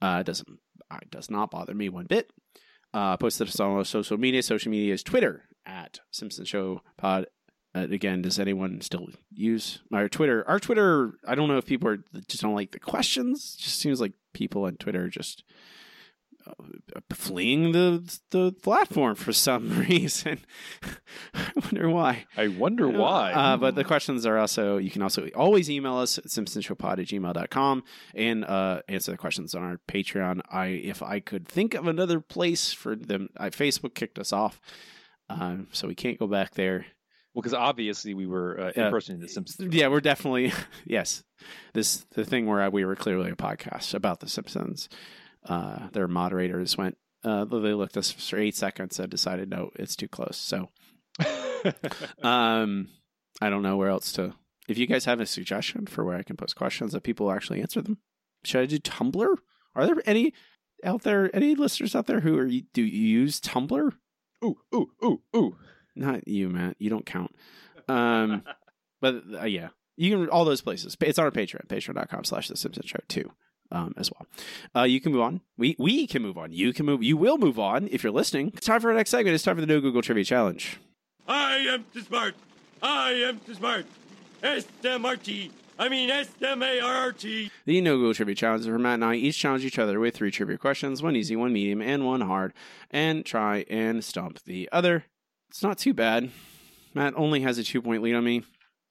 [0.00, 0.58] Uh it doesn't
[0.90, 2.32] uh, it does not bother me one bit.
[2.92, 4.42] Uh, posted us on social media.
[4.42, 7.26] Social media is Twitter at Simpson Show Pod.
[7.72, 10.44] Uh, again, does anyone still use our Twitter?
[10.48, 13.54] Our Twitter, I don't know if people are just don't like the questions.
[13.54, 15.44] Just seems like people on Twitter just
[17.12, 20.40] fleeing the the platform for some reason.
[21.34, 22.24] I wonder why.
[22.36, 23.32] I wonder why.
[23.32, 27.06] Uh, but the questions are also, you can also always email us at simpsonshowpod at
[27.06, 27.84] gmail.com
[28.14, 30.40] and uh, answer the questions on our Patreon.
[30.50, 34.60] I If I could think of another place for them, I, Facebook kicked us off,
[35.28, 36.86] um, so we can't go back there.
[37.32, 39.72] Well, because obviously we were uh, impersonating the Simpsons.
[39.72, 40.52] Yeah, we're definitely,
[40.84, 41.22] yes.
[41.74, 44.88] This The thing where we were clearly a podcast about The Simpsons.
[45.44, 49.70] Uh, their moderators went Uh, they looked at us for eight seconds and decided no,
[49.76, 50.36] it's too close.
[50.36, 50.68] So,
[52.22, 52.88] um,
[53.40, 54.34] I don't know where else to.
[54.68, 57.60] If you guys have a suggestion for where I can post questions that people actually
[57.60, 57.98] answer them,
[58.44, 59.36] should I do Tumblr?
[59.74, 60.32] Are there any
[60.84, 63.92] out there, any listeners out there who are do you use Tumblr?
[64.44, 65.56] Ooh, ooh, ooh, ooh.
[65.94, 66.76] Not you, Matt.
[66.78, 67.34] You don't count.
[67.88, 68.42] Um,
[69.00, 70.96] but uh, yeah, you can all those places.
[71.00, 73.30] It's on our Patreon, patreon.com slash the Simpsons Show too.
[73.72, 74.26] Um, as well.
[74.74, 75.42] Uh, you can move on.
[75.56, 76.52] We we can move on.
[76.52, 77.04] You can move.
[77.04, 78.50] You will move on if you're listening.
[78.56, 79.34] It's time for our next segment.
[79.34, 80.78] It's time for the No Google Trivia Challenge.
[81.28, 82.34] I am too smart.
[82.82, 83.86] I am too smart.
[84.42, 85.52] S M R T.
[85.78, 87.50] I mean S M A R R T.
[87.64, 90.16] The No Google Trivia Challenge is where Matt and I each challenge each other with
[90.16, 92.52] three trivia questions, one easy, one medium, and one hard,
[92.90, 95.04] and try and stump the other.
[95.48, 96.30] It's not too bad.
[96.94, 98.42] Matt only has a two point lead on me.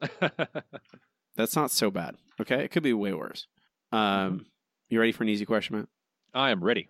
[1.35, 2.15] That's not so bad.
[2.41, 3.47] Okay, it could be way worse.
[3.91, 4.45] Um,
[4.89, 5.87] you ready for an easy question, Matt?
[6.33, 6.87] I am ready.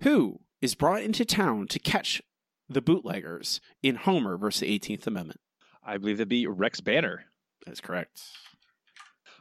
[0.00, 2.22] Who is brought into town to catch
[2.68, 5.40] the bootleggers in Homer versus the 18th Amendment?
[5.84, 7.24] I believe that'd be Rex Banner.
[7.64, 8.22] That's correct.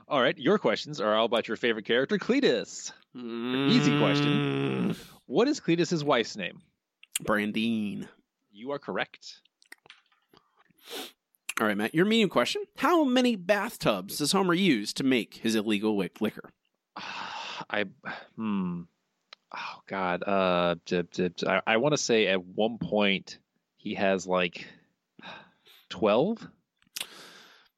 [0.08, 2.92] All right, your questions are all about your favorite character, Cletus.
[3.16, 4.94] Easy question.
[4.94, 4.98] Mm.
[5.26, 6.62] What is Cletus's wife's name?
[7.24, 8.08] Brandine.
[8.52, 9.42] You are correct.
[11.60, 12.64] All right, Matt, your medium question.
[12.78, 16.52] How many bathtubs does Homer use to make his illegal liquor?
[16.98, 17.35] Ah,
[17.70, 17.86] I
[18.36, 18.82] hmm.
[19.56, 20.24] Oh God.
[20.24, 20.76] Uh,
[21.48, 23.38] I, I want to say at one point
[23.78, 24.66] he has like
[25.90, 26.48] twelve.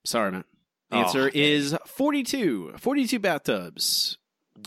[0.05, 0.32] Sorry.
[0.32, 0.43] The
[0.89, 2.75] Oh, answer is 42.
[2.78, 4.17] 42 bathtubs.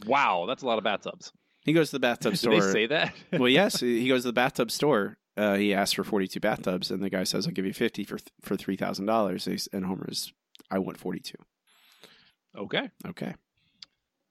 [0.04, 1.32] Wow, that's a lot of bathtubs.
[1.64, 2.61] He goes to the bathtub Did store.
[2.61, 3.14] they say that?
[3.32, 3.80] well, yes.
[3.80, 5.16] He goes to the bathtub store.
[5.38, 8.18] Uh, he asks for 42 bathtubs, and the guy says, I'll give you 50 for
[8.42, 9.68] for $3,000.
[9.72, 10.30] And Homer's,
[10.70, 11.34] I want 42.
[12.58, 12.90] Okay.
[13.06, 13.34] Okay.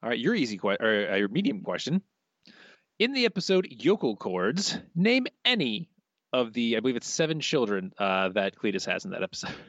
[0.02, 2.02] All right, your easy question or uh, your medium question.
[3.00, 5.90] In the episode Yokel Chords, name any
[6.34, 9.52] of the I believe it's seven children uh, that Cletus has in that episode.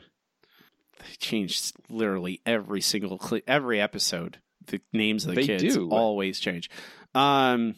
[0.99, 4.37] They changed literally every single, cl- every episode.
[4.67, 5.89] The names of the They kids do.
[5.89, 6.69] always change.
[7.15, 7.75] Um,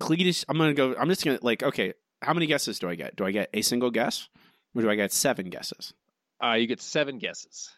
[0.00, 1.92] Cletus, I'm going to go, I'm just going to, like, okay,
[2.22, 3.14] how many guesses do I get?
[3.14, 4.28] Do I get a single guess?
[4.74, 5.94] Or do I get seven guesses?
[6.42, 7.70] Uh, you get seven guesses.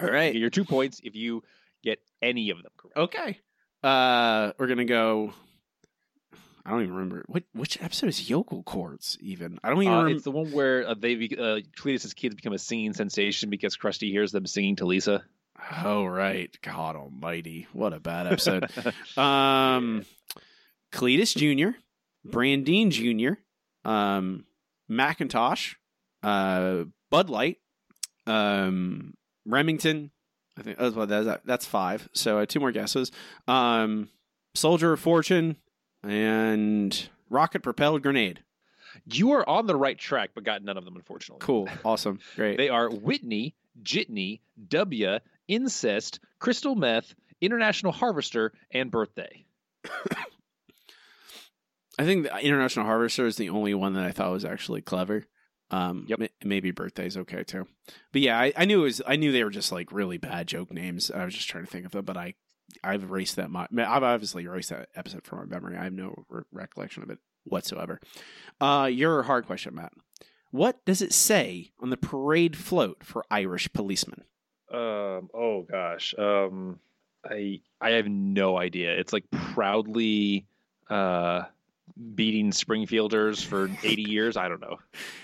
[0.00, 0.26] All right.
[0.26, 1.44] You get your two points if you
[1.82, 2.96] get any of them correct.
[2.96, 3.40] Okay.
[3.82, 5.32] Uh, we're gonna go.
[6.64, 9.92] I don't even remember what which episode is Yokel Chords Even I don't even.
[9.92, 10.16] Uh, remember.
[10.16, 14.10] it's the one where uh, they uh, Cletus's kids become a singing sensation because Krusty
[14.10, 15.24] hears them singing to Lisa.
[15.82, 18.64] Oh right, God Almighty, what a bad episode.
[19.16, 20.04] um,
[20.92, 21.74] Cletus Junior,
[22.24, 23.38] Brandine Junior,
[23.84, 24.44] um,
[24.88, 25.74] Macintosh,
[26.22, 27.58] uh, Bud Light,
[28.26, 29.14] um,
[29.46, 30.10] Remington.
[30.58, 32.08] I think that's what that's, that's five.
[32.12, 33.10] So uh, two more guesses.
[33.48, 34.08] Um,
[34.54, 35.56] Soldier of Fortune
[36.02, 38.40] and rocket propelled grenade.
[39.06, 41.44] You are on the right track, but got none of them, unfortunately.
[41.44, 42.58] Cool, awesome, great.
[42.58, 49.46] They are Whitney, Jitney, W, Incest, Crystal Meth, International Harvester, and Birthday.
[51.98, 55.24] I think the International Harvester is the only one that I thought was actually clever.
[55.72, 56.20] Um, yep.
[56.44, 57.66] maybe birthday's okay too,
[58.12, 59.02] but yeah, I, I knew it was.
[59.06, 61.10] I knew they were just like really bad joke names.
[61.10, 62.34] I was just trying to think of them, but I,
[62.84, 63.50] I've erased that.
[63.50, 65.76] My, I've obviously erased that episode from my memory.
[65.76, 68.00] I have no re- recollection of it whatsoever.
[68.60, 69.92] Uh, your hard question, Matt.
[70.50, 74.24] What does it say on the parade float for Irish policemen?
[74.70, 75.30] Um.
[75.34, 76.14] Oh gosh.
[76.18, 76.80] Um.
[77.24, 78.92] I I have no idea.
[78.98, 80.46] It's like proudly
[80.90, 81.44] uh
[82.14, 84.36] beating Springfielders for 80 years.
[84.36, 84.78] I don't know.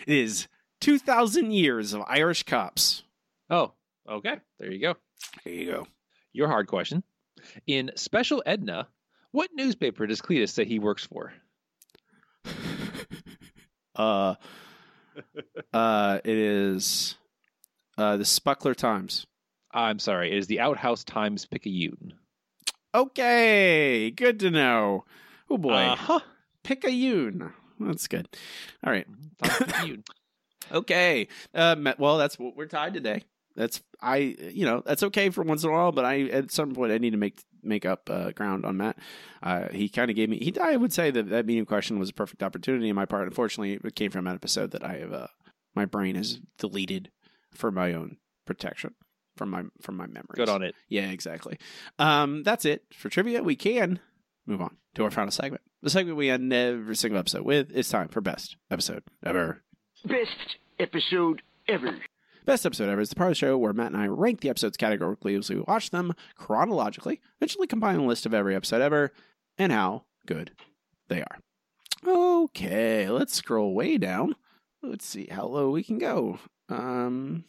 [0.06, 0.48] It is
[0.80, 3.02] two thousand years of Irish cops.
[3.50, 3.72] Oh,
[4.08, 4.36] okay.
[4.58, 4.94] There you go.
[5.44, 5.86] There you go.
[6.32, 7.02] Your hard question.
[7.66, 8.88] In Special Edna,
[9.32, 11.32] what newspaper does Cletus say he works for?
[13.96, 14.36] Uh,
[15.72, 17.16] uh, it is
[17.96, 19.26] uh, the Spuckler Times.
[19.72, 20.30] I'm sorry.
[20.30, 22.14] It is the Outhouse Times Picayune.
[22.94, 25.04] Okay, good to know.
[25.50, 26.20] Oh boy, Uh-huh.
[26.68, 27.52] Picayune.
[27.80, 28.28] That's good.
[28.84, 29.06] All right.
[30.70, 31.28] Okay.
[31.54, 33.22] Uh, well, that's what we're tied today.
[33.56, 34.36] That's I.
[34.52, 36.98] You know, that's okay for once in a while, but I at some point I
[36.98, 38.98] need to make make up uh, ground on Matt.
[39.42, 40.38] Uh, he kind of gave me.
[40.38, 43.26] He I would say that that medium question was a perfect opportunity on my part.
[43.26, 45.14] Unfortunately, it came from an episode that I have.
[45.14, 45.28] Uh,
[45.74, 47.10] my brain has deleted
[47.54, 48.94] for my own protection
[49.38, 50.34] from my from my memory.
[50.34, 50.74] Good on it.
[50.88, 51.58] Yeah, exactly.
[51.98, 53.42] Um, that's it for trivia.
[53.42, 54.00] We can
[54.48, 55.62] move on to our final segment.
[55.82, 57.70] The segment we end every single episode with.
[57.74, 59.62] It's time for best episode ever.
[60.04, 61.98] Best episode ever.
[62.44, 64.48] Best episode ever is the part of the show where Matt and I rank the
[64.48, 69.12] episodes categorically as we watch them chronologically, eventually compiling a list of every episode ever
[69.58, 70.52] and how good
[71.08, 71.38] they are.
[72.06, 74.34] Okay, let's scroll way down.
[74.82, 76.38] Let's see how low we can go.
[76.70, 77.44] Um,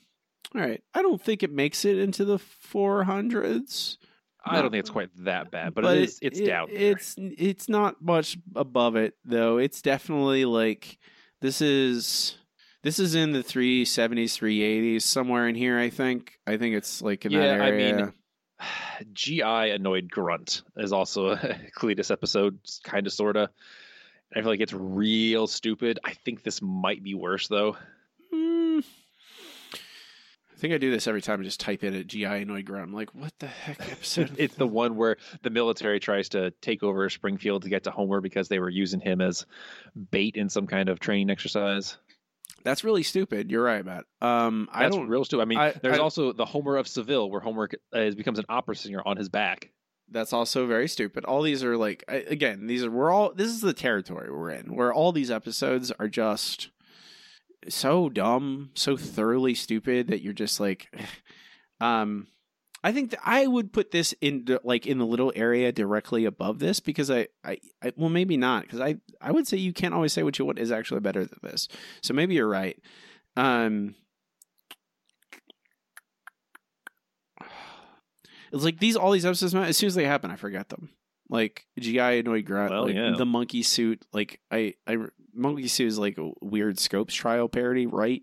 [0.54, 3.98] all right, I don't think it makes it into the 400s.
[4.46, 6.20] I don't think it's quite that bad, but, it is.
[6.22, 6.70] It's it- down.
[6.72, 6.92] there.
[6.94, 9.58] It's it's not much above it though.
[9.58, 10.98] It's definitely like
[11.42, 12.38] this is
[12.84, 15.78] this is in the 370s, 380s somewhere in here.
[15.78, 16.40] I think.
[16.48, 17.96] I think it's like in that Yeah, I area.
[17.98, 18.14] mean,
[19.14, 21.38] GI annoyed grunt is also a
[21.78, 23.50] Cletus episode, kind of, sorta.
[24.36, 26.00] I feel like it's real stupid.
[26.04, 27.76] I think this might be worse though.
[28.34, 28.84] Mm.
[30.60, 31.40] I think I do this every time.
[31.40, 32.84] I just type in a GI annoyed grunt.
[32.84, 34.36] I'm like, what the heck episode?
[34.38, 38.20] It's the one where the military tries to take over Springfield to get to Homer
[38.20, 39.46] because they were using him as
[40.12, 41.98] bait in some kind of training exercise.
[42.66, 43.50] That's really stupid.
[43.50, 44.04] You're right, Matt.
[44.22, 45.08] Um, I That's don't.
[45.08, 45.44] real stupid.
[45.44, 48.46] I mean, I- there's I- also the Homer of Seville, where Homer uh, becomes an
[48.50, 49.72] opera singer on his back.
[50.12, 51.24] That's also very stupid.
[51.24, 54.76] All these are like again, these are we're all this is the territory we're in
[54.76, 56.70] where all these episodes are just
[57.68, 60.88] so dumb, so thoroughly stupid that you're just like
[61.82, 62.28] um
[62.82, 66.24] I think that I would put this in the- like in the little area directly
[66.24, 69.74] above this because I, I, I well maybe not because I I would say you
[69.74, 71.68] can't always say what you want is actually better than this.
[72.02, 72.80] So maybe you're right.
[73.36, 73.96] Um
[78.52, 79.54] It's like these all these episodes.
[79.54, 80.90] As soon as they happen, I forget them.
[81.30, 83.14] Like GI annoyed grunt, Well, like yeah.
[83.16, 84.04] the monkey suit.
[84.12, 84.98] Like I, I
[85.40, 88.22] monkey suit is like a weird Scopes trial parody, right?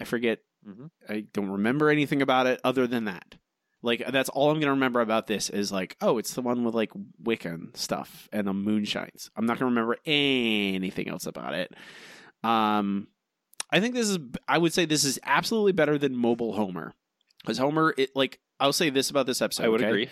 [0.00, 0.40] I forget.
[0.66, 0.90] Mhm.
[1.08, 3.36] I don't remember anything about it other than that.
[3.82, 6.74] Like that's all I'm gonna remember about this is like, oh, it's the one with
[6.74, 6.90] like
[7.22, 9.30] Wiccan stuff and the moonshines.
[9.36, 11.72] I'm not gonna remember anything else about it.
[12.42, 13.08] Um,
[13.70, 14.18] I think this is.
[14.48, 16.94] I would say this is absolutely better than Mobile Homer,
[17.42, 19.64] because Homer, it like I'll say this about this episode.
[19.64, 19.88] I would okay?
[19.88, 20.08] agree.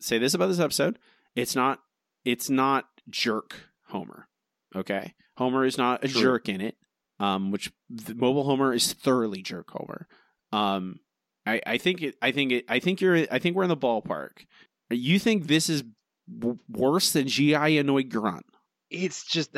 [0.00, 0.98] Say this about this episode.
[1.34, 1.80] It's not.
[2.24, 3.56] It's not jerk
[3.88, 4.28] Homer.
[4.74, 6.22] Okay, Homer is not a True.
[6.22, 6.76] jerk in it.
[7.20, 10.08] Um, which the Mobile Homer is thoroughly jerk Homer.
[10.50, 10.98] Um,
[11.46, 12.16] I I think it.
[12.20, 12.64] I think it.
[12.68, 13.26] I think you're.
[13.30, 14.44] I think we're in the ballpark.
[14.90, 15.84] You think this is
[16.38, 18.46] w- worse than GI annoyed grunt?
[18.90, 19.50] It's just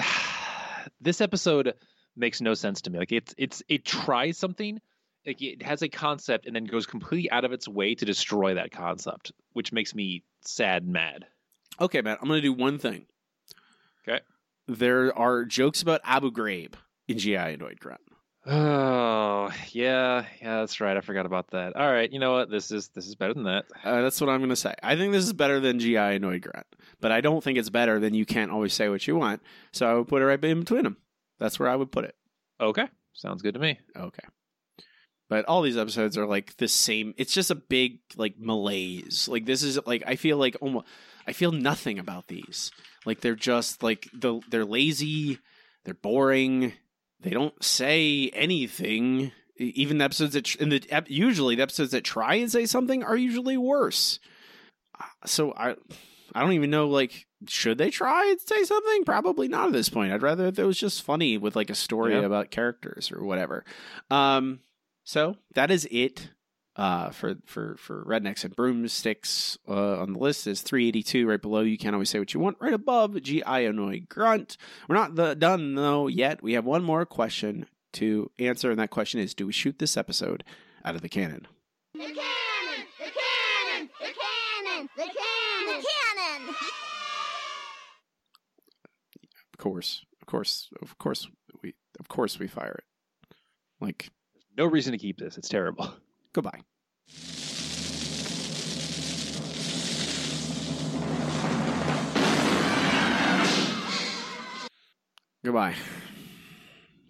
[1.01, 1.75] this episode
[2.17, 2.99] makes no sense to me.
[2.99, 4.81] Like it's it's it tries something,
[5.27, 8.55] like it has a concept and then goes completely out of its way to destroy
[8.55, 11.25] that concept, which makes me sad and mad.
[11.81, 12.19] Okay, Matt.
[12.21, 13.07] I'm going to do one thing.
[14.07, 14.21] Okay.
[14.67, 16.75] There are jokes about Abu Ghraib
[17.09, 18.01] in GI annoyed grunt.
[18.47, 20.97] Oh yeah, yeah, that's right.
[20.97, 21.77] I forgot about that.
[21.77, 22.51] All right, you know what?
[22.51, 23.65] This is this is better than that.
[23.83, 24.75] Uh, that's what I'm going to say.
[24.83, 26.67] I think this is better than GI annoyed grunt,
[27.01, 29.43] but I don't think it's better than you can't always say what you want.
[29.73, 30.99] So I would put it right in between them.
[31.39, 32.15] That's where I would put it.
[32.61, 33.79] Okay, sounds good to me.
[33.97, 34.25] Okay.
[35.31, 37.15] But all these episodes are like the same.
[37.17, 39.27] It's just a big like malaise.
[39.27, 40.87] Like this is like I feel like almost
[41.27, 42.71] I feel nothing about these.
[43.07, 45.39] Like they're just like the they're lazy,
[45.85, 46.73] they're boring.
[47.21, 49.33] They don't say anything.
[49.57, 53.17] Even the episodes that in the usually the episodes that try and say something are
[53.17, 54.19] usually worse.
[55.27, 55.77] So I
[56.35, 59.05] I don't even know like should they try and say something?
[59.05, 60.13] Probably not at this point.
[60.13, 62.21] I'd rather if it was just funny with like a story Yeah.
[62.23, 63.65] about characters or whatever.
[64.11, 64.61] Um
[65.05, 66.31] so that is it
[66.77, 71.61] uh, for for for rednecks and broomsticks uh, on the list is 382 right below.
[71.61, 72.57] You can't always say what you want.
[72.61, 74.57] Right above, GI annoy grunt.
[74.89, 76.43] We're not the, done though yet.
[76.43, 79.97] We have one more question to answer, and that question is: Do we shoot this
[79.97, 80.43] episode
[80.85, 81.47] out of the cannon?
[81.93, 82.87] The cannon!
[82.99, 83.91] The cannon!
[84.01, 84.89] The cannon!
[84.97, 85.67] The cannon!
[85.67, 85.87] The
[86.43, 86.55] cannon!
[89.55, 91.29] Of course, of course, of course,
[91.63, 93.37] we of course we fire it.
[93.81, 94.11] Like
[94.59, 95.39] No reason to keep this.
[95.39, 95.95] It's terrible.
[96.35, 96.61] goodbye.
[105.45, 105.75] Goodbye.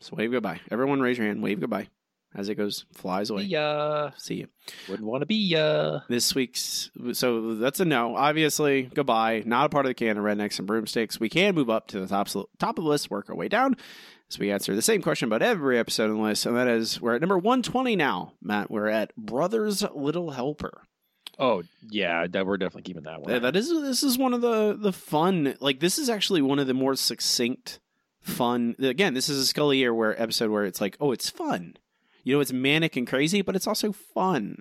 [0.01, 0.61] So wave goodbye.
[0.70, 1.43] Everyone raise your hand.
[1.43, 1.89] Wave goodbye.
[2.37, 3.43] As it goes, flies away.
[3.45, 4.49] Yeah, See you.
[4.89, 6.01] wouldn't want to be ya.
[6.09, 8.16] This week's so that's a no.
[8.16, 9.45] Obviously, goodbye.
[9.47, 11.20] Not a part of the can of rednecks and broomsticks.
[11.20, 13.77] We can move up to the top top of the list, work our way down.
[14.29, 17.01] So we answer the same question about every episode on the list, and that is
[17.01, 18.33] we're at number one twenty now.
[18.43, 20.83] Matt, we're at Brothers Little Helper.
[21.39, 23.33] Oh yeah, that, we're definitely keeping that one.
[23.33, 26.59] Yeah, that is this is one of the the fun like this is actually one
[26.59, 27.81] of the more succinct
[28.25, 31.77] fun again this is a Scully year where episode where it's like oh it's fun
[32.22, 34.57] you know it's manic and crazy but it's also fun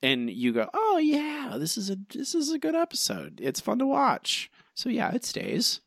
[0.00, 3.80] and you go oh yeah this is a this is a good episode it's fun
[3.80, 5.80] to watch so yeah it stays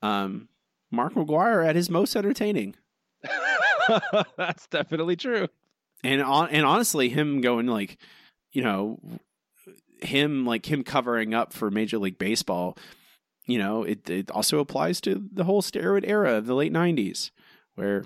[0.00, 0.48] um
[0.96, 2.74] Mark McGwire at his most entertaining
[4.36, 5.48] That's definitely true.
[6.02, 7.98] and on and honestly him going like
[8.52, 8.98] you know
[10.00, 12.76] him like him covering up for major league baseball
[13.46, 17.30] you know, it, it also applies to the whole steroid era of the late 90s,
[17.76, 18.04] where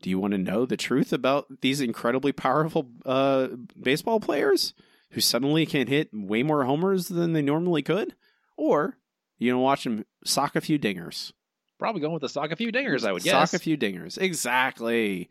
[0.00, 3.48] do you want to know the truth about these incredibly powerful uh,
[3.80, 4.72] baseball players
[5.10, 8.14] who suddenly can hit way more homers than they normally could?
[8.56, 8.96] Or
[9.38, 11.32] you know, watch them sock a few dingers.
[11.78, 13.50] Probably going with the sock a few dingers, I would guess.
[13.50, 14.18] Sock a few dingers.
[14.18, 15.28] Exactly.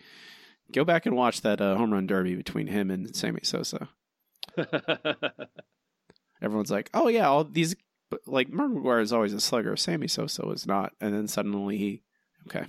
[0.72, 3.89] Go back and watch that uh, home run derby between him and Sammy Sosa.
[6.41, 7.76] Everyone's like, oh, yeah, all these,
[8.10, 9.76] but like, Mark McGwire is always a slugger.
[9.76, 10.93] Sammy Sosa was not.
[11.02, 12.04] And then suddenly he,
[12.48, 12.66] okay,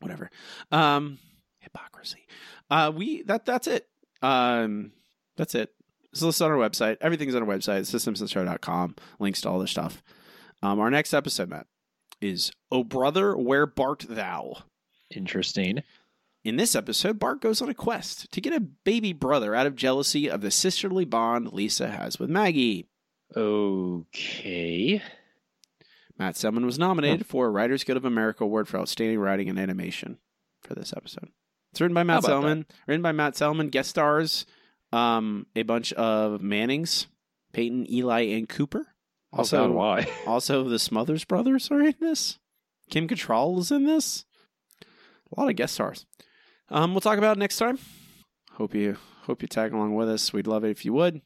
[0.00, 0.30] whatever.
[0.70, 1.18] Um,
[1.58, 2.26] hypocrisy.
[2.70, 3.88] Uh, we, that, that's it.
[4.22, 4.92] Um,
[5.36, 5.70] that's it.
[6.14, 6.98] So listen on our website.
[7.00, 7.80] Everything's on our website.
[7.80, 8.96] It's thesimpsonshow.com.
[9.18, 10.02] Links to all this stuff.
[10.62, 11.66] Um, our next episode, Matt,
[12.24, 14.64] is Oh Brother, Where Bart Thou?
[15.14, 15.82] Interesting.
[16.44, 19.76] In this episode, Bart goes on a quest to get a baby brother out of
[19.76, 22.88] jealousy of the sisterly bond Lisa has with Maggie.
[23.36, 25.00] Okay.
[26.18, 29.58] Matt Selman was nominated for a Writers Guild of America Award for Outstanding Writing and
[29.58, 30.18] Animation
[30.62, 31.28] for this episode.
[31.72, 32.66] It's written by Matt Selman.
[32.86, 33.70] Written by Matt Selman.
[33.70, 34.44] Guest stars
[34.92, 37.06] um, a bunch of Mannings,
[37.52, 38.91] Peyton, Eli, and Cooper.
[39.32, 40.08] Oh, God, why?
[40.26, 42.38] also, the Smothers brothers are in this.
[42.90, 44.24] Kim Cattrall is in this.
[45.34, 46.04] A lot of guest stars.
[46.68, 47.78] Um, we'll talk about it next time.
[48.52, 50.32] Hope you hope you tag along with us.
[50.32, 51.22] We'd love it if you would.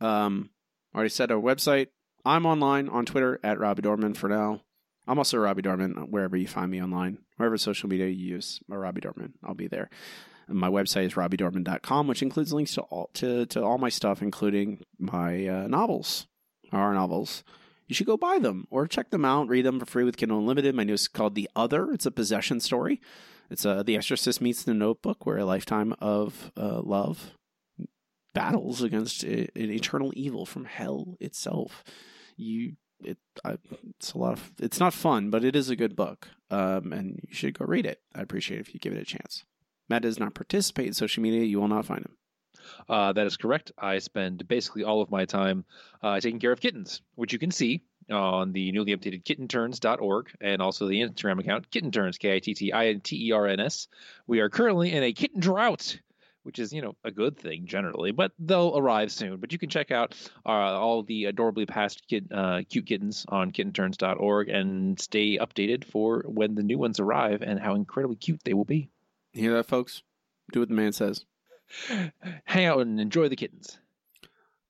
[0.00, 0.50] Um,
[0.94, 1.88] already said our website.
[2.24, 4.62] I'm online on Twitter at Robbie Dorman for now.
[5.06, 8.60] I'm also Robbie Dorman wherever you find me online, wherever social media you use.
[8.70, 9.90] Or Robbie Dorman, I'll be there.
[10.48, 14.22] And my website is robbiedorman.com, which includes links to all to, to all my stuff,
[14.22, 16.26] including my uh, novels,
[16.74, 17.44] our novels.
[17.86, 20.38] You should go buy them or check them out, read them for free with Kindle
[20.38, 20.74] Unlimited.
[20.74, 21.92] My newest is called The Other.
[21.92, 23.00] It's a possession story.
[23.50, 27.32] It's uh, The Exorcist meets The Notebook, where a lifetime of uh, love
[28.32, 31.84] battles against an eternal evil from hell itself.
[32.36, 32.72] You,
[33.04, 33.58] it, I,
[33.90, 34.52] it's a lot of.
[34.60, 37.86] It's not fun, but it is a good book, um, and you should go read
[37.86, 38.00] it.
[38.14, 39.44] I appreciate it if you give it a chance.
[39.88, 41.44] Matt does not participate in social media.
[41.44, 42.16] You will not find him.
[42.88, 43.72] Uh, that is correct.
[43.78, 45.64] I spend basically all of my time
[46.02, 50.60] uh, taking care of kittens, which you can see on the newly updated kittinterns.org and
[50.60, 53.60] also the Instagram account kittinterns, K I T T I N T E R N
[53.60, 53.88] S.
[54.26, 55.98] We are currently in a kitten drought,
[56.42, 59.38] which is, you know, a good thing generally, but they'll arrive soon.
[59.38, 63.52] But you can check out uh, all the adorably past kid, uh, cute kittens on
[63.52, 68.54] kittinterns.org and stay updated for when the new ones arrive and how incredibly cute they
[68.54, 68.90] will be.
[69.32, 70.02] You hear that, folks?
[70.52, 71.24] Do what the man says.
[72.44, 73.78] Hang out and enjoy the kittens.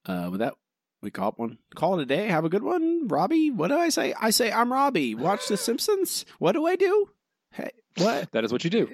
[0.07, 0.55] Uh, with that,
[1.03, 1.59] we call it one.
[1.75, 2.29] Call it a day.
[2.29, 3.51] Have a good one, Robbie.
[3.51, 4.15] What do I say?
[4.21, 5.15] I say I'm Robbie.
[5.15, 6.25] Watch The Simpsons.
[6.39, 7.11] What do I do?
[7.53, 8.31] Hey, what?
[8.33, 8.89] That is what you do.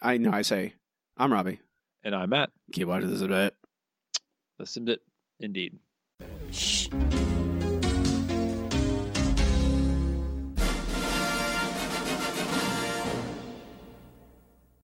[0.00, 0.30] I know.
[0.32, 0.74] I say
[1.16, 1.60] I'm Robbie.
[2.04, 2.50] And I'm Matt.
[2.72, 3.54] Keep watching this a bit.
[4.58, 4.98] The Simbit,
[5.40, 5.78] indeed.
[6.52, 6.88] Shh.